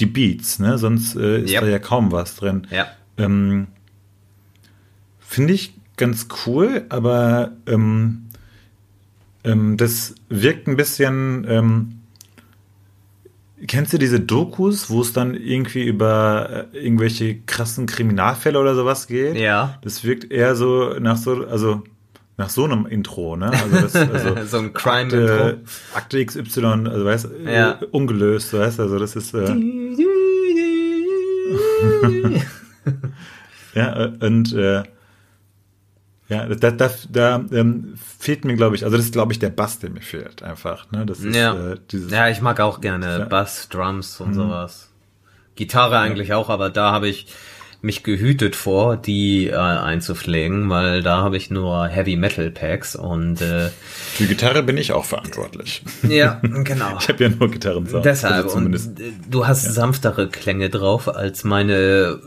die 0.00 0.06
Beats, 0.06 0.58
ne? 0.58 0.76
Sonst 0.76 1.14
äh, 1.14 1.42
ist 1.42 1.52
yep. 1.52 1.60
da 1.60 1.68
ja 1.68 1.78
kaum 1.78 2.10
was 2.10 2.34
drin. 2.36 2.66
Ja. 2.70 2.88
Ähm, 3.16 3.68
Finde 5.20 5.52
ich 5.52 5.74
ganz 5.96 6.26
cool, 6.46 6.84
aber 6.88 7.52
ähm, 7.66 8.26
ähm, 9.44 9.76
das 9.76 10.16
wirkt 10.28 10.66
ein 10.66 10.76
bisschen 10.76 11.46
ähm, 11.48 12.00
Kennst 13.66 13.92
du 13.92 13.98
diese 13.98 14.20
Dokus, 14.20 14.90
wo 14.90 15.00
es 15.00 15.12
dann 15.12 15.34
irgendwie 15.34 15.84
über 15.84 16.68
äh, 16.72 16.78
irgendwelche 16.78 17.38
krassen 17.46 17.86
Kriminalfälle 17.86 18.58
oder 18.58 18.74
sowas 18.74 19.06
geht? 19.06 19.36
Ja. 19.36 19.78
Das 19.82 20.04
wirkt 20.04 20.30
eher 20.30 20.54
so 20.54 20.94
nach 20.98 21.16
so, 21.16 21.46
also 21.46 21.82
nach 22.36 22.50
so 22.50 22.64
einem 22.64 22.86
Intro, 22.86 23.36
ne? 23.36 23.50
Also 23.50 23.80
das, 23.80 23.94
also 23.94 24.44
so 24.46 24.58
ein 24.58 24.72
Crime-Intro. 24.72 25.34
Akte, 25.34 25.60
Akte 25.94 26.26
XY, 26.26 26.64
also 26.88 27.04
weißt 27.04 27.28
ja. 27.46 27.72
Äh, 27.80 27.84
ungelöst, 27.90 28.52
weißt 28.52 28.80
also 28.80 28.98
das 28.98 29.14
ist. 29.16 29.34
Äh, 29.34 29.54
ja, 33.74 34.12
und 34.20 34.52
äh, 34.52 34.82
ja, 36.28 36.46
da, 36.46 36.70
da, 36.70 36.90
da 37.10 37.44
ähm, 37.52 37.94
fehlt 38.18 38.44
mir, 38.44 38.54
glaube 38.54 38.76
ich, 38.76 38.84
also 38.84 38.96
das 38.96 39.06
ist, 39.06 39.12
glaube 39.12 39.32
ich, 39.32 39.38
der 39.38 39.50
Bass, 39.50 39.78
der 39.78 39.90
mir 39.90 40.00
fehlt, 40.00 40.42
einfach. 40.42 40.90
Ne? 40.90 41.04
Das 41.04 41.20
ist, 41.20 41.36
ja. 41.36 41.72
Äh, 41.72 41.76
dieses, 41.90 42.10
ja, 42.10 42.28
ich 42.28 42.40
mag 42.40 42.60
auch 42.60 42.80
gerne 42.80 43.18
ja. 43.18 43.24
Bass, 43.26 43.68
Drums 43.68 44.20
und 44.20 44.30
mhm. 44.30 44.34
sowas. 44.34 44.90
Gitarre 45.54 45.98
eigentlich 45.98 46.28
ja. 46.28 46.36
auch, 46.36 46.48
aber 46.48 46.70
da 46.70 46.92
habe 46.92 47.08
ich 47.08 47.26
mich 47.84 48.02
gehütet 48.02 48.56
vor, 48.56 48.96
die 48.96 49.48
äh, 49.48 49.54
einzupflegen, 49.56 50.70
weil 50.70 51.02
da 51.02 51.18
habe 51.18 51.36
ich 51.36 51.50
nur 51.50 51.86
Heavy 51.86 52.16
Metal 52.16 52.50
Packs 52.50 52.96
und 52.96 53.42
äh, 53.42 53.68
die 54.18 54.26
Gitarre 54.26 54.62
bin 54.62 54.78
ich 54.78 54.92
auch 54.92 55.04
verantwortlich. 55.04 55.82
Ja, 56.08 56.40
genau. 56.42 56.96
ich 56.98 57.08
habe 57.08 57.24
ja 57.24 57.28
nur 57.28 57.50
Gitarren. 57.50 57.86
Deshalb 58.02 58.46
also 58.46 58.56
und 58.56 58.74
du 59.28 59.46
hast 59.46 59.66
ja. 59.66 59.72
sanftere 59.72 60.28
Klänge 60.28 60.70
drauf 60.70 61.14
als 61.14 61.44
meine 61.44 62.18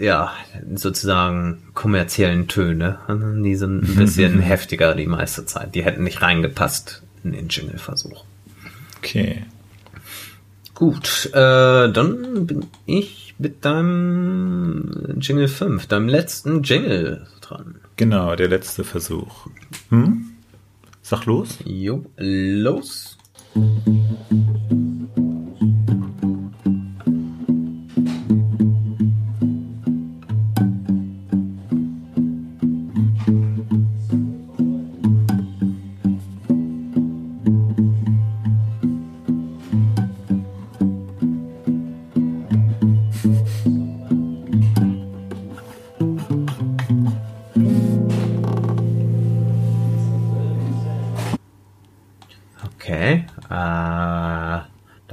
ja, 0.00 0.32
sozusagen 0.74 1.62
kommerziellen 1.74 2.48
Töne. 2.48 2.98
Die 3.44 3.54
sind 3.54 3.82
ein 3.82 3.96
bisschen 3.96 4.38
heftiger 4.40 4.94
die 4.94 5.06
meiste 5.06 5.46
Zeit. 5.46 5.74
Die 5.74 5.84
hätten 5.84 6.04
nicht 6.04 6.22
reingepasst 6.22 7.02
in 7.22 7.32
den 7.32 7.48
Jingle-Versuch. 7.48 8.24
Okay. 8.98 9.44
Gut, 10.74 11.28
äh, 11.34 11.92
dann 11.92 12.46
bin 12.46 12.66
ich 12.86 13.34
mit 13.38 13.64
deinem 13.64 15.18
Jingle 15.20 15.48
5, 15.48 15.86
deinem 15.86 16.08
letzten 16.08 16.62
Jingle 16.62 17.26
dran. 17.42 17.76
Genau, 17.96 18.34
der 18.34 18.48
letzte 18.48 18.84
Versuch. 18.84 19.46
Hm? 19.90 20.30
Sag 21.02 21.26
los. 21.26 21.58
Jo, 21.64 22.06
los. 22.16 23.18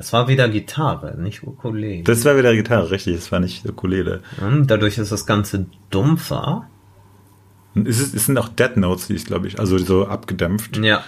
Das 0.08 0.14
war 0.14 0.30
wieder 0.30 0.48
Gitarre, 0.48 1.18
nicht 1.18 1.44
Ukulele. 1.44 2.04
Das 2.04 2.24
war 2.24 2.38
wieder 2.38 2.56
Gitarre, 2.56 2.92
richtig. 2.92 3.16
Das 3.16 3.30
war 3.34 3.42
nicht 3.42 3.66
Ukulele. 3.66 4.22
Hm, 4.40 4.66
dadurch 4.66 4.98
ist 4.98 5.12
das 5.12 5.26
Ganze 5.26 5.66
dumpfer. 5.90 6.70
Es, 7.76 8.00
ist, 8.00 8.16
es 8.16 8.28
sind 8.28 8.38
auch 8.38 8.48
Dead 8.48 8.78
Notes, 8.78 9.08
die 9.08 9.16
ich 9.16 9.26
glaube 9.26 9.48
ich, 9.48 9.60
also 9.60 9.78
so 9.78 10.08
abgedämpft. 10.08 10.78
Ja. 10.78 11.04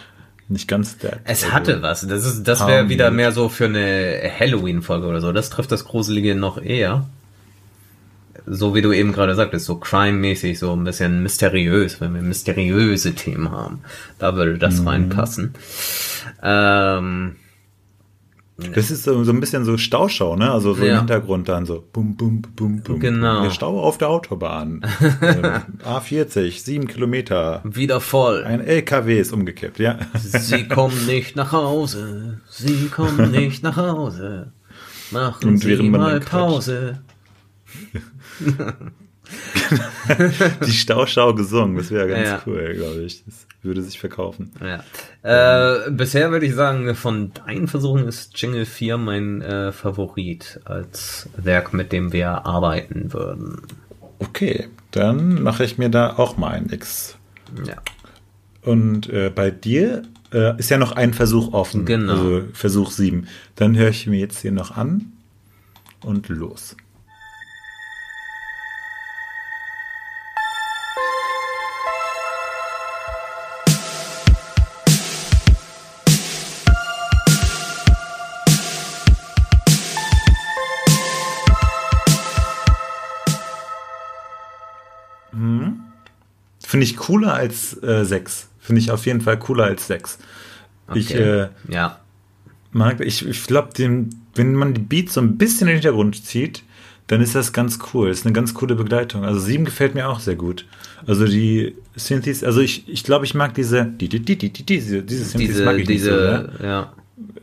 Nicht 0.49 0.67
ganz 0.67 0.97
dead. 0.97 1.13
Es 1.23 1.45
also 1.45 1.53
hatte 1.53 1.81
was. 1.81 2.05
Das 2.05 2.25
ist, 2.25 2.43
das 2.43 2.67
wäre 2.67 2.89
wieder 2.89 3.09
mehr 3.09 3.31
so 3.31 3.47
für 3.47 3.67
eine 3.67 4.19
Halloween-Folge 4.38 5.07
oder 5.07 5.21
so. 5.21 5.31
Das 5.31 5.49
trifft 5.49 5.71
das 5.71 5.85
Gruselige 5.85 6.35
noch 6.35 6.62
eher. 6.62 7.05
So 8.45 8.75
wie 8.75 8.81
du 8.81 8.91
eben 8.91 9.13
gerade 9.13 9.33
sagtest, 9.33 9.65
so 9.65 9.77
crime-mäßig, 9.77 10.59
so 10.59 10.73
ein 10.73 10.83
bisschen 10.83 11.23
mysteriös, 11.23 12.01
wenn 12.01 12.13
wir 12.13 12.21
mysteriöse 12.21 13.15
Themen 13.15 13.49
haben. 13.49 13.79
Da 14.17 14.35
würde 14.35 14.57
das 14.57 14.81
mhm. 14.81 14.88
reinpassen. 14.89 15.53
Ähm, 16.43 17.38
das 18.73 18.91
ist 18.91 19.03
so, 19.03 19.23
so 19.23 19.31
ein 19.31 19.39
bisschen 19.39 19.65
so 19.65 19.77
Stauschau, 19.77 20.35
ne? 20.35 20.51
Also 20.51 20.73
so 20.73 20.83
ja. 20.83 20.93
im 20.93 20.97
Hintergrund 20.99 21.49
dann 21.49 21.65
so 21.65 21.83
bum, 21.91 22.15
bum, 22.15 22.41
bum, 22.55 22.81
bum. 22.81 22.99
Genau. 22.99 23.43
Der 23.43 23.51
Stau 23.51 23.79
auf 23.79 23.97
der 23.97 24.09
Autobahn. 24.09 24.81
ähm, 25.21 25.61
A40, 25.85 26.63
sieben 26.63 26.87
Kilometer. 26.87 27.61
Wieder 27.63 27.99
voll. 27.99 28.43
Ein 28.43 28.61
LKW 28.61 29.19
ist 29.19 29.31
umgekippt, 29.31 29.79
ja. 29.79 29.99
Sie 30.15 30.67
kommen 30.67 31.05
nicht 31.05 31.35
nach 31.35 31.51
Hause. 31.51 32.41
Sie 32.49 32.87
kommen 32.87 33.31
nicht 33.31 33.63
nach 33.63 33.77
Hause. 33.77 34.51
Machen 35.11 35.49
Und 35.49 35.57
Sie 35.57 35.75
mal 35.89 36.19
Pause. 36.19 36.99
die 40.65 40.71
Stauschau 40.71 41.33
gesungen, 41.33 41.77
das 41.77 41.91
wäre 41.91 42.07
ganz 42.07 42.27
ja. 42.27 42.41
cool, 42.45 42.73
glaube 42.75 43.01
ich. 43.03 43.23
Das 43.25 43.47
würde 43.62 43.81
sich 43.81 43.99
verkaufen. 43.99 44.51
Ja. 44.62 44.83
Äh, 45.85 45.91
bisher 45.91 46.31
würde 46.31 46.45
ich 46.45 46.55
sagen, 46.55 46.95
von 46.95 47.31
deinen 47.33 47.67
Versuchen 47.67 48.07
ist 48.07 48.39
Jingle 48.41 48.65
4 48.65 48.97
mein 48.97 49.41
äh, 49.41 49.71
Favorit 49.71 50.59
als 50.65 51.29
Werk, 51.35 51.73
mit 51.73 51.91
dem 51.91 52.13
wir 52.13 52.45
arbeiten 52.45 53.12
würden. 53.13 53.62
Okay, 54.19 54.69
dann 54.91 55.41
mache 55.43 55.63
ich 55.63 55.77
mir 55.77 55.89
da 55.89 56.17
auch 56.17 56.38
mal 56.38 56.51
ein 56.51 56.69
X. 56.71 57.17
Ja. 57.65 57.75
Und 58.62 59.09
äh, 59.09 59.29
bei 59.33 59.51
dir 59.51 60.03
äh, 60.33 60.57
ist 60.57 60.69
ja 60.69 60.77
noch 60.77 60.91
ein 60.93 61.13
Versuch 61.13 61.53
offen. 61.53 61.85
Genau. 61.85 62.13
Also 62.13 62.43
Versuch 62.53 62.91
7. 62.91 63.27
Dann 63.55 63.75
höre 63.75 63.89
ich 63.89 64.07
mir 64.07 64.19
jetzt 64.19 64.39
hier 64.39 64.51
noch 64.51 64.75
an 64.75 65.13
und 66.01 66.29
los. 66.29 66.75
Finde 86.79 86.93
ich 86.93 86.97
cooler 86.97 87.33
als 87.33 87.83
äh, 87.83 88.05
6. 88.05 88.47
Finde 88.57 88.79
ich 88.79 88.89
auf 88.89 89.05
jeden 89.05 89.19
Fall 89.19 89.37
cooler 89.37 89.65
als 89.65 89.87
6. 89.87 90.17
Okay. 90.87 90.99
Ich 90.99 91.13
äh, 91.13 91.49
ja. 91.67 91.99
mag, 92.71 93.01
ich, 93.01 93.27
ich 93.27 93.43
glaube, 93.47 93.71
wenn 93.77 94.55
man 94.55 94.73
die 94.73 94.79
Beats 94.79 95.15
so 95.15 95.19
ein 95.19 95.37
bisschen 95.37 95.67
in 95.67 95.73
den 95.73 95.81
Hintergrund 95.81 96.25
zieht, 96.25 96.63
dann 97.07 97.19
ist 97.21 97.35
das 97.35 97.51
ganz 97.51 97.79
cool. 97.93 98.09
Ist 98.09 98.25
eine 98.25 98.31
ganz 98.31 98.53
coole 98.53 98.75
Begleitung. 98.75 99.25
Also 99.25 99.41
7 99.41 99.65
gefällt 99.65 99.93
mir 99.93 100.07
auch 100.07 100.21
sehr 100.21 100.35
gut. 100.35 100.65
Also 101.05 101.25
die 101.25 101.75
Synthes, 101.97 102.45
also 102.45 102.61
ich, 102.61 102.87
ich 102.87 103.03
glaube, 103.03 103.25
ich 103.25 103.33
mag 103.33 103.53
diese, 103.55 103.83
die, 103.83 104.07
die, 104.07 104.21
die, 104.21 104.37
die, 104.37 104.49
diese, 104.49 105.03
diese 105.03 105.25
Synthes 105.25 105.49
diese, 105.49 105.65
mag 105.65 105.79
ich 105.79 105.85
diese, 105.85 106.47
nicht 106.47 106.59
so, 106.59 106.65
ja. 106.65 106.93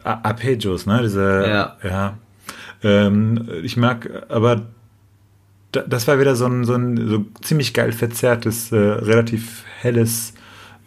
Arpeggios, 0.02 0.86
ne? 0.86 1.02
Diese, 1.02 1.44
ja. 1.46 1.76
ja. 1.84 2.18
Ähm, 2.82 3.46
ich 3.62 3.76
mag, 3.76 4.08
aber 4.30 4.62
das 5.86 6.08
war 6.08 6.18
wieder 6.18 6.36
so 6.36 6.46
ein, 6.46 6.64
so 6.64 6.74
ein 6.74 7.08
so 7.08 7.24
ziemlich 7.42 7.74
geil 7.74 7.92
verzerrtes, 7.92 8.72
äh, 8.72 8.76
relativ 8.76 9.64
helles, 9.80 10.34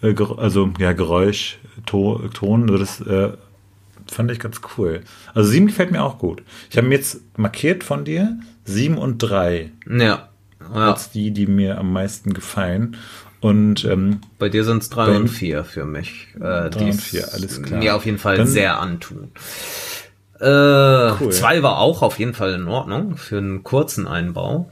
äh, 0.02 0.13
also 0.38 0.71
ja, 0.80 0.93
Geräusch, 0.93 1.60
to 1.86 2.28
Ton. 2.34 2.69
Also 2.69 2.78
das 2.78 3.02
äh, 3.02 3.34
fand 4.08 4.32
ich 4.32 4.39
ganz 4.39 4.62
cool. 4.78 5.02
Also 5.34 5.49
sieben 5.49 5.67
gefällt 5.67 5.91
mir 5.91 6.04
auch 6.04 6.17
gut. 6.17 6.43
Ich 6.69 6.78
habe 6.78 6.88
mir 6.88 6.95
jetzt 6.95 7.21
markiert 7.38 7.84
von 7.84 8.06
dir 8.06 8.39
sieben 8.65 8.97
und 8.97 9.19
drei. 9.19 9.71
Ja. 9.88 10.30
ja. 10.60 10.91
Als 10.91 11.12
die, 11.12 11.32
die 11.32 11.47
mir 11.47 11.78
am 11.78 11.91
meisten 11.91 12.34
gefallen. 12.34 12.97
Und 13.41 13.86
ähm, 13.86 14.19
bei 14.38 14.49
dir 14.49 14.65
sind 14.65 14.84
es 14.84 14.89
drei 14.89 15.15
und 15.15 15.30
vier 15.30 15.63
für 15.63 15.86
mich. 15.86 16.28
Äh, 16.36 16.69
drei 16.69 16.86
und 16.86 17.02
vier, 17.02 17.34
alles 17.34 17.62
klar. 17.62 17.80
Mir 17.80 17.95
auf 17.95 18.06
jeden 18.06 18.17
Fall 18.17 18.36
Dann, 18.36 18.47
sehr 18.47 18.80
antun. 18.80 19.32
Äh, 20.39 20.45
cool. 20.45 21.32
Zwei 21.32 21.63
war 21.63 21.80
auch 21.80 22.02
auf 22.02 22.19
jeden 22.19 22.34
Fall 22.34 22.54
in 22.54 22.67
Ordnung 22.67 23.17
für 23.17 23.38
einen 23.38 23.63
kurzen 23.63 24.08
Einbau. 24.08 24.69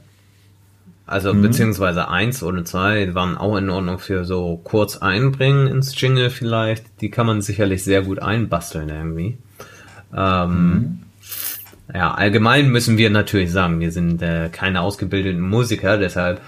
Also 1.08 1.32
mhm. 1.32 1.42
beziehungsweise 1.42 2.08
eins 2.08 2.42
oder 2.42 2.64
zwei 2.64 3.14
waren 3.14 3.36
auch 3.36 3.56
in 3.56 3.70
Ordnung 3.70 3.98
für 3.98 4.24
so 4.24 4.60
kurz 4.62 4.98
einbringen 4.98 5.66
ins 5.66 5.98
Jingle 6.00 6.30
vielleicht. 6.30 6.84
Die 7.00 7.10
kann 7.10 7.26
man 7.26 7.40
sicherlich 7.40 7.82
sehr 7.82 8.02
gut 8.02 8.20
einbasteln 8.20 8.90
irgendwie. 8.90 9.38
Ähm, 10.14 10.50
mhm. 10.50 10.98
Ja, 11.94 12.12
allgemein 12.12 12.68
müssen 12.68 12.98
wir 12.98 13.08
natürlich 13.08 13.50
sagen, 13.50 13.80
wir 13.80 13.90
sind 13.90 14.20
äh, 14.20 14.50
keine 14.52 14.82
ausgebildeten 14.82 15.40
Musiker, 15.40 15.96
deshalb 15.96 16.42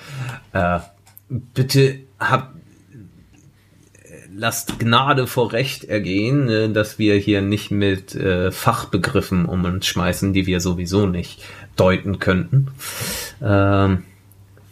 äh, 0.52 0.80
bitte 1.28 2.00
habt 2.18 2.60
lasst 4.40 4.78
Gnade 4.78 5.26
vor 5.26 5.52
Recht 5.52 5.84
ergehen, 5.84 6.48
äh, 6.48 6.68
dass 6.70 6.98
wir 6.98 7.16
hier 7.16 7.42
nicht 7.42 7.70
mit 7.70 8.14
äh, 8.14 8.50
Fachbegriffen 8.50 9.46
um 9.46 9.64
uns 9.64 9.86
schmeißen, 9.86 10.32
die 10.32 10.46
wir 10.46 10.60
sowieso 10.60 11.06
nicht 11.06 11.42
deuten 11.76 12.18
könnten. 12.18 12.68
Ähm, 13.42 14.04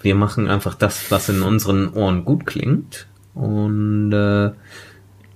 wir 0.01 0.15
machen 0.15 0.49
einfach 0.49 0.75
das, 0.75 1.11
was 1.11 1.29
in 1.29 1.43
unseren 1.43 1.93
Ohren 1.93 2.25
gut 2.25 2.47
klingt. 2.47 3.07
Und 3.35 4.13
äh, 4.13 4.47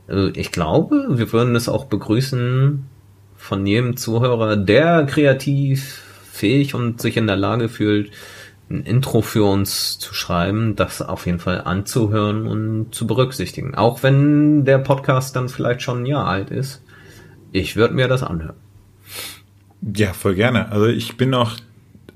äh, 0.09 0.31
ich 0.35 0.53
glaube, 0.53 1.07
wir 1.11 1.33
würden 1.33 1.57
es 1.57 1.68
auch 1.68 1.87
begrüßen 1.87 2.85
von 3.37 3.66
jedem 3.66 3.96
Zuhörer, 3.96 4.57
der 4.57 5.05
kreativ 5.05 6.03
fähig 6.31 6.75
und 6.75 7.01
sich 7.01 7.16
in 7.16 7.27
der 7.27 7.37
Lage 7.37 7.68
fühlt, 7.68 8.11
ein 8.70 8.85
Intro 8.85 9.20
für 9.20 9.44
uns 9.44 9.98
zu 9.98 10.14
schreiben, 10.14 10.77
das 10.77 11.03
auf 11.03 11.27
jeden 11.27 11.40
Fall 11.40 11.61
anzuhören 11.61 12.46
und 12.46 12.94
zu 12.94 13.07
berücksichtigen. 13.07 13.75
Auch 13.75 14.03
wenn 14.03 14.64
der 14.64 14.79
Podcast 14.79 15.37
dann 15.37 15.48
vielleicht 15.48 15.83
schon 15.83 16.03
ein 16.03 16.07
Jahr 16.07 16.27
alt 16.27 16.51
ist. 16.51 16.83
Ich 17.51 17.77
würde 17.77 17.94
mir 17.94 18.09
das 18.09 18.22
anhören. 18.22 18.57
Ja, 19.94 20.12
voll 20.14 20.35
gerne. 20.35 20.70
Also 20.70 20.87
ich 20.87 21.16
bin 21.16 21.35
auch 21.35 21.57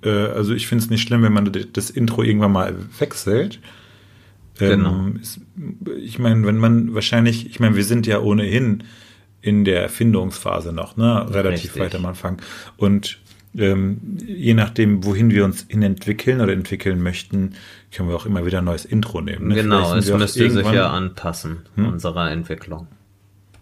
äh, 0.07 0.29
also 0.29 0.55
ich 0.55 0.67
finde 0.67 0.85
es 0.85 0.91
nicht 0.91 1.03
schlimm, 1.03 1.23
wenn 1.23 1.33
man 1.33 1.51
das 1.73 1.91
Intro 1.91 2.23
irgendwann 2.23 2.53
mal 2.53 2.75
wechselt. 2.99 3.61
Ähm, 4.59 4.69
genau. 4.71 5.07
ist, 5.21 5.41
ich 6.01 6.19
meine, 6.19 6.47
wenn 6.47 6.57
man 6.57 6.95
wahrscheinlich, 6.95 7.51
ich 7.51 7.61
meine, 7.61 7.77
wir 7.77 7.85
sind 7.85 8.07
ja 8.07 8.21
ohnehin 8.21 8.85
in 9.43 9.65
der 9.65 9.83
Erfindungsphase 9.83 10.73
noch, 10.73 10.97
ne? 10.97 11.27
Relativ 11.31 11.75
Richtig. 11.75 11.83
weit 11.83 11.95
am 11.95 12.07
Anfang. 12.07 12.41
Und 12.77 13.19
ähm, 13.57 14.01
je 14.27 14.55
nachdem, 14.55 15.05
wohin 15.05 15.31
wir 15.31 15.45
uns 15.45 15.67
hin 15.69 15.83
entwickeln 15.83 16.41
oder 16.41 16.53
entwickeln 16.53 17.03
möchten, 17.03 17.55
können 17.95 18.09
wir 18.09 18.17
auch 18.17 18.27
immer 18.27 18.45
wieder 18.47 18.59
ein 18.59 18.65
neues 18.65 18.85
Intro 18.85 19.21
nehmen. 19.21 19.49
Ne? 19.49 19.55
Genau, 19.57 19.95
es 19.95 20.11
müsste 20.11 20.51
sich 20.51 20.73
ja 20.73 20.91
anpassen, 20.91 21.59
hm? 21.75 21.87
unserer 21.87 22.31
Entwicklung. 22.31 22.87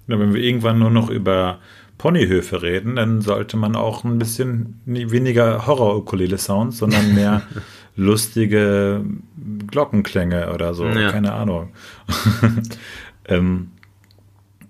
Ja, 0.07 0.19
wenn 0.19 0.35
wir 0.35 0.43
irgendwann 0.43 0.79
nur 0.79 0.91
noch 0.91 1.11
über 1.11 1.59
Ponyhöfe 1.99 2.63
reden, 2.63 2.97
dann 2.97 3.21
sollte 3.21 3.57
man 3.57 3.77
auch 3.77 4.05
ein 4.05 4.19
bisschen 4.19 4.81
weniger 4.85 5.67
Horror-Ukulele-Sounds, 5.67 6.79
sondern 6.79 7.15
mehr 7.15 7.43
lustige 7.97 9.05
Glockenklänge 9.67 10.53
oder 10.53 10.75
so. 10.75 10.87
Ja. 10.87 11.13
Keine 11.13 11.33
Ahnung. 11.33 11.73
ähm, 13.27 13.71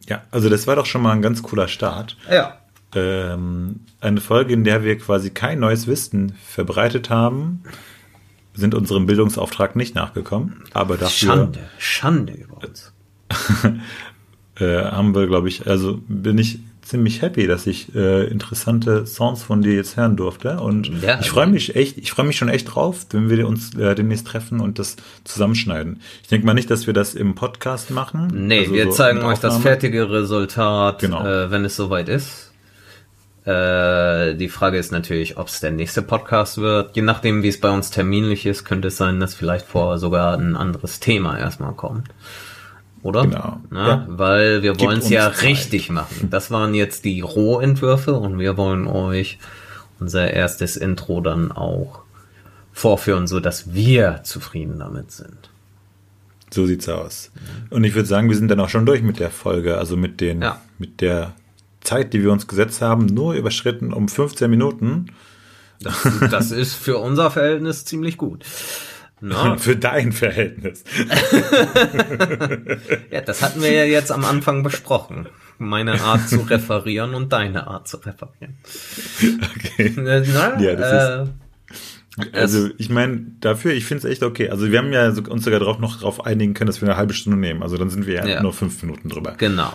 ja, 0.09 0.23
also 0.31 0.49
das 0.49 0.67
war 0.67 0.77
doch 0.77 0.87
schon 0.87 1.03
mal 1.03 1.13
ein 1.13 1.23
ganz 1.23 1.43
cooler 1.43 1.69
Start. 1.69 2.17
Ja. 2.31 2.59
Ähm, 2.95 3.81
eine 4.01 4.21
Folge, 4.21 4.53
in 4.53 4.65
der 4.65 4.85
wir 4.85 4.99
quasi 4.99 5.31
kein 5.31 5.61
neues 5.61 5.87
Wissen 5.87 6.35
verbreitet 6.47 7.11
haben, 7.11 7.65
sind 8.55 8.75
unserem 8.75 9.07
Bildungsauftrag 9.07 9.75
nicht 9.77 9.95
nachgekommen. 9.95 10.63
Aber 10.73 10.97
dafür. 10.97 11.29
Schande, 11.29 11.61
Schande 11.79 12.33
über 12.35 12.59
uns. 12.59 12.93
äh, 14.61 14.85
haben 14.85 15.15
wir, 15.15 15.27
glaube 15.27 15.49
ich, 15.49 15.67
also 15.67 16.01
bin 16.07 16.39
ich 16.39 16.61
ziemlich 16.85 17.23
happy, 17.23 17.47
dass 17.47 17.67
ich 17.67 17.95
äh, 17.95 18.25
interessante 18.25 19.07
Songs 19.07 19.43
von 19.43 19.63
dir 19.63 19.75
jetzt 19.75 19.97
hören 19.97 20.17
durfte. 20.17 20.61
Und 20.61 21.03
ja, 21.03 21.19
ich 21.21 21.31
freue 21.31 21.47
mich 21.47 21.75
echt, 21.77 21.99
ich 21.99 22.11
freue 22.11 22.27
mich 22.27 22.37
schon 22.37 22.49
echt 22.49 22.75
drauf, 22.75 23.07
wenn 23.11 23.31
wir 23.31 23.49
uns 23.49 23.75
äh, 23.75 23.95
demnächst 23.95 24.27
treffen 24.27 24.61
und 24.61 24.79
das 24.79 24.97
zusammenschneiden. 25.25 26.01
Ich 26.23 26.29
denke 26.29 26.47
mal 26.47 26.55
nicht, 26.55 26.71
dass 26.71 26.87
wir 26.87 26.95
das 26.95 27.15
im 27.15 27.35
Podcast 27.35 27.91
machen. 27.91 28.47
Nee, 28.47 28.61
also 28.61 28.75
wir 28.75 28.85
so 28.85 28.91
zeigen 28.91 29.23
euch 29.23 29.39
das 29.39 29.59
fertige 29.59 30.11
Resultat, 30.11 31.01
genau. 31.01 31.27
äh, 31.27 31.51
wenn 31.51 31.65
es 31.65 31.77
soweit 31.77 32.09
ist. 32.09 32.53
Äh, 33.45 34.35
die 34.37 34.49
Frage 34.49 34.79
ist 34.79 34.93
natürlich, 34.93 35.37
ob 35.37 35.49
es 35.49 35.61
der 35.61 35.71
nächste 35.71 36.03
Podcast 36.03 36.59
wird. 36.59 36.97
Je 36.97 37.03
nachdem, 37.03 37.43
wie 37.43 37.49
es 37.49 37.61
bei 37.61 37.71
uns 37.71 37.91
terminlich 37.91 38.47
ist, 38.47 38.65
könnte 38.65 38.89
es 38.89 38.97
sein, 38.97 39.21
dass 39.21 39.35
vielleicht 39.35 39.67
vor 39.67 39.99
sogar 39.99 40.37
ein 40.37 40.57
anderes 40.57 41.01
Thema 41.01 41.39
erstmal 41.39 41.73
kommt 41.73 42.09
oder? 43.05 43.23
Genau. 43.23 43.61
Na, 43.71 43.89
ja. 43.89 44.07
Weil 44.09 44.63
wir 44.63 44.81
wollen 44.81 44.99
es 44.99 45.11
ja 45.11 45.31
Zeit. 45.31 45.43
richtig 45.43 45.91
machen. 45.91 46.29
Das 46.31 46.51
waren 46.51 46.75
jetzt 46.75 47.05
die 47.05 47.21
Rohentwürfe 47.21 48.15
und 48.15 48.39
wir 48.39 48.57
wollen 48.57 48.87
euch 48.87 49.39
unser 50.01 50.33
erstes 50.33 50.77
Intro 50.77 51.21
dann 51.21 51.53
auch 51.53 52.01
vorführen, 52.73 53.27
so 53.27 53.41
dass 53.41 53.75
wir 53.75 54.21
zufrieden 54.25 54.79
damit 54.79 55.13
sind. 55.13 55.51
So 56.51 56.67
sieht's 56.67 56.89
aus. 56.89 57.31
Und 57.71 57.85
ich 57.85 57.95
würde 57.95 58.09
sagen, 58.09 58.29
wir 58.31 58.37
sind 58.37 58.51
dann 58.51 58.61
auch 58.61 58.69
schon 58.69 58.87
durch 58.87 59.03
mit 59.03 59.21
der 59.21 59.31
Folge, 59.31 59.77
also 59.77 59.97
mit 59.97 60.21
den, 60.21 60.41
ja. 60.41 60.61
mit 60.79 61.01
der 61.01 61.35
Zeit, 61.83 62.15
die 62.15 62.23
wir 62.23 62.33
uns 62.33 62.47
gesetzt 62.47 62.81
haben, 62.81 63.07
nur 63.07 63.35
überschritten 63.35 63.93
um 63.93 64.09
15 64.09 64.51
Minuten. 64.51 65.07
Das, 65.81 66.09
das 66.31 66.51
ist 66.53 66.75
für 66.75 66.99
unser 66.99 67.31
Verhältnis 67.31 67.85
ziemlich 67.85 68.17
gut. 68.17 68.45
No. 69.21 69.57
Für 69.57 69.77
dein 69.77 70.13
Verhältnis. 70.13 70.85
ja, 73.11 73.21
das 73.23 73.43
hatten 73.43 73.63
wir 73.63 73.73
ja 73.73 73.85
jetzt 73.85 74.13
am 74.13 74.25
Anfang 74.25 74.63
besprochen. 74.63 75.29
Meine 75.59 76.01
Art 76.03 76.29
zu 76.29 76.41
referieren 76.41 77.15
und 77.15 77.33
deine 77.33 77.67
Art 77.67 77.89
zu 77.89 77.97
referieren. 77.99 78.59
Okay. 79.57 79.95
Na, 79.97 80.61
ja, 80.61 80.75
das 80.75 80.93
äh, 80.93 81.23
ist 81.23 81.33
also 82.33 82.69
ich 82.79 82.91
meine, 82.91 83.27
dafür, 83.41 83.73
ich 83.73 83.85
finde 83.87 84.07
es 84.07 84.13
echt 84.13 84.23
okay. 84.23 84.49
Also 84.51 84.71
wir 84.71 84.79
haben 84.79 84.93
ja 84.93 85.09
uns 85.09 85.45
sogar 85.45 85.59
darauf 85.59 85.79
noch 85.79 85.97
darauf 85.97 86.25
einigen 86.25 86.55
können, 86.55 86.69
dass 86.69 86.81
wir 86.81 86.89
eine 86.89 86.97
halbe 86.97 87.13
Stunde 87.13 87.39
nehmen. 87.39 87.63
Also 87.63 87.77
dann 87.77 87.91
sind 87.91 88.07
wir 88.07 88.15
ja, 88.15 88.27
ja. 88.27 88.43
nur 88.43 88.53
fünf 88.53 88.83
Minuten 88.83 89.09
drüber. 89.09 89.35
Genau. 89.37 89.73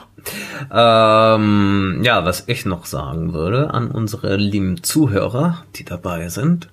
Ähm, 0.71 2.01
ja, 2.03 2.23
was 2.23 2.45
ich 2.47 2.65
noch 2.65 2.85
sagen 2.85 3.33
würde 3.33 3.73
an 3.73 3.91
unsere 3.91 4.37
lieben 4.37 4.83
Zuhörer, 4.83 5.65
die 5.75 5.83
dabei 5.83 6.29
sind, 6.29 6.69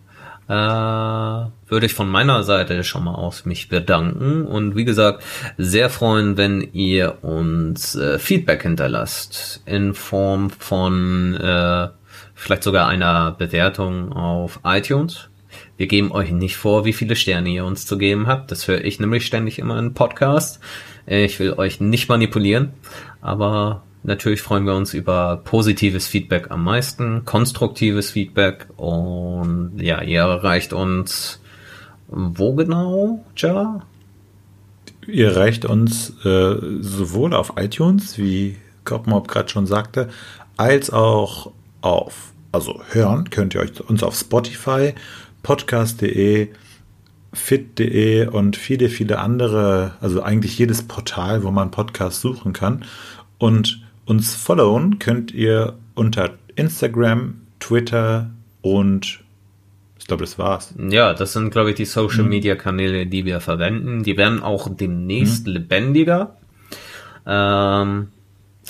äh, 0.48 0.52
würde 0.52 1.86
ich 1.86 1.94
von 1.94 2.08
meiner 2.08 2.42
Seite 2.44 2.84
schon 2.84 3.04
mal 3.04 3.14
aus 3.14 3.44
mich 3.44 3.68
bedanken 3.68 4.46
und 4.46 4.76
wie 4.76 4.84
gesagt 4.84 5.24
sehr 5.58 5.90
freuen, 5.90 6.36
wenn 6.36 6.60
ihr 6.72 7.24
uns 7.24 7.96
äh, 7.96 8.18
Feedback 8.18 8.62
hinterlasst 8.62 9.62
in 9.66 9.94
Form 9.94 10.50
von 10.50 11.34
äh, 11.34 11.88
vielleicht 12.34 12.62
sogar 12.62 12.88
einer 12.88 13.32
Bewertung 13.32 14.12
auf 14.12 14.60
iTunes. 14.64 15.28
Wir 15.76 15.86
geben 15.86 16.12
euch 16.12 16.30
nicht 16.30 16.56
vor, 16.56 16.84
wie 16.84 16.92
viele 16.92 17.16
Sterne 17.16 17.50
ihr 17.50 17.64
uns 17.64 17.86
zu 17.86 17.98
geben 17.98 18.26
habt. 18.26 18.50
Das 18.50 18.68
höre 18.68 18.84
ich 18.84 19.00
nämlich 19.00 19.26
ständig 19.26 19.58
immer 19.58 19.78
in 19.78 19.94
Podcast. 19.94 20.60
Ich 21.06 21.38
will 21.38 21.54
euch 21.54 21.80
nicht 21.80 22.08
manipulieren, 22.08 22.72
aber 23.20 23.82
Natürlich 24.02 24.42
freuen 24.42 24.66
wir 24.66 24.74
uns 24.74 24.94
über 24.94 25.38
positives 25.38 26.06
Feedback 26.06 26.50
am 26.50 26.62
meisten, 26.62 27.24
konstruktives 27.24 28.10
Feedback 28.10 28.68
und 28.76 29.78
ja, 29.80 30.00
ihr 30.02 30.20
erreicht 30.20 30.72
uns 30.72 31.40
wo 32.08 32.54
genau, 32.54 33.24
Ja? 33.36 33.82
Ihr 35.06 35.30
erreicht 35.30 35.64
uns 35.64 36.12
äh, 36.24 36.56
sowohl 36.80 37.32
auf 37.32 37.52
iTunes, 37.56 38.18
wie 38.18 38.56
Koppenhoff 38.84 39.28
gerade 39.28 39.48
schon 39.48 39.66
sagte, 39.66 40.08
als 40.56 40.90
auch 40.90 41.52
auf, 41.80 42.32
also 42.50 42.80
hören 42.90 43.30
könnt 43.30 43.54
ihr 43.54 43.60
euch 43.60 43.80
uns 43.88 44.02
auf 44.02 44.16
Spotify, 44.16 44.94
podcast.de, 45.44 46.48
fit.de 47.32 48.26
und 48.26 48.56
viele, 48.56 48.88
viele 48.88 49.20
andere, 49.20 49.92
also 50.00 50.22
eigentlich 50.22 50.58
jedes 50.58 50.82
Portal, 50.82 51.44
wo 51.44 51.52
man 51.52 51.70
Podcasts 51.70 52.20
suchen 52.20 52.52
kann. 52.52 52.84
Und 53.38 53.85
uns 54.06 54.34
followen 54.34 54.98
könnt 54.98 55.32
ihr 55.32 55.74
unter 55.94 56.30
Instagram, 56.54 57.42
Twitter 57.60 58.30
und 58.62 59.20
ich 59.98 60.06
glaube, 60.06 60.22
das 60.22 60.38
war's. 60.38 60.72
Ja, 60.78 61.14
das 61.14 61.32
sind, 61.32 61.50
glaube 61.50 61.70
ich, 61.70 61.76
die 61.76 61.84
Social 61.84 62.22
mhm. 62.22 62.28
Media 62.28 62.54
Kanäle, 62.54 63.06
die 63.06 63.24
wir 63.24 63.40
verwenden. 63.40 64.04
Die 64.04 64.16
werden 64.16 64.40
auch 64.40 64.68
demnächst 64.70 65.48
mhm. 65.48 65.54
lebendiger, 65.54 66.36
ähm, 67.26 68.08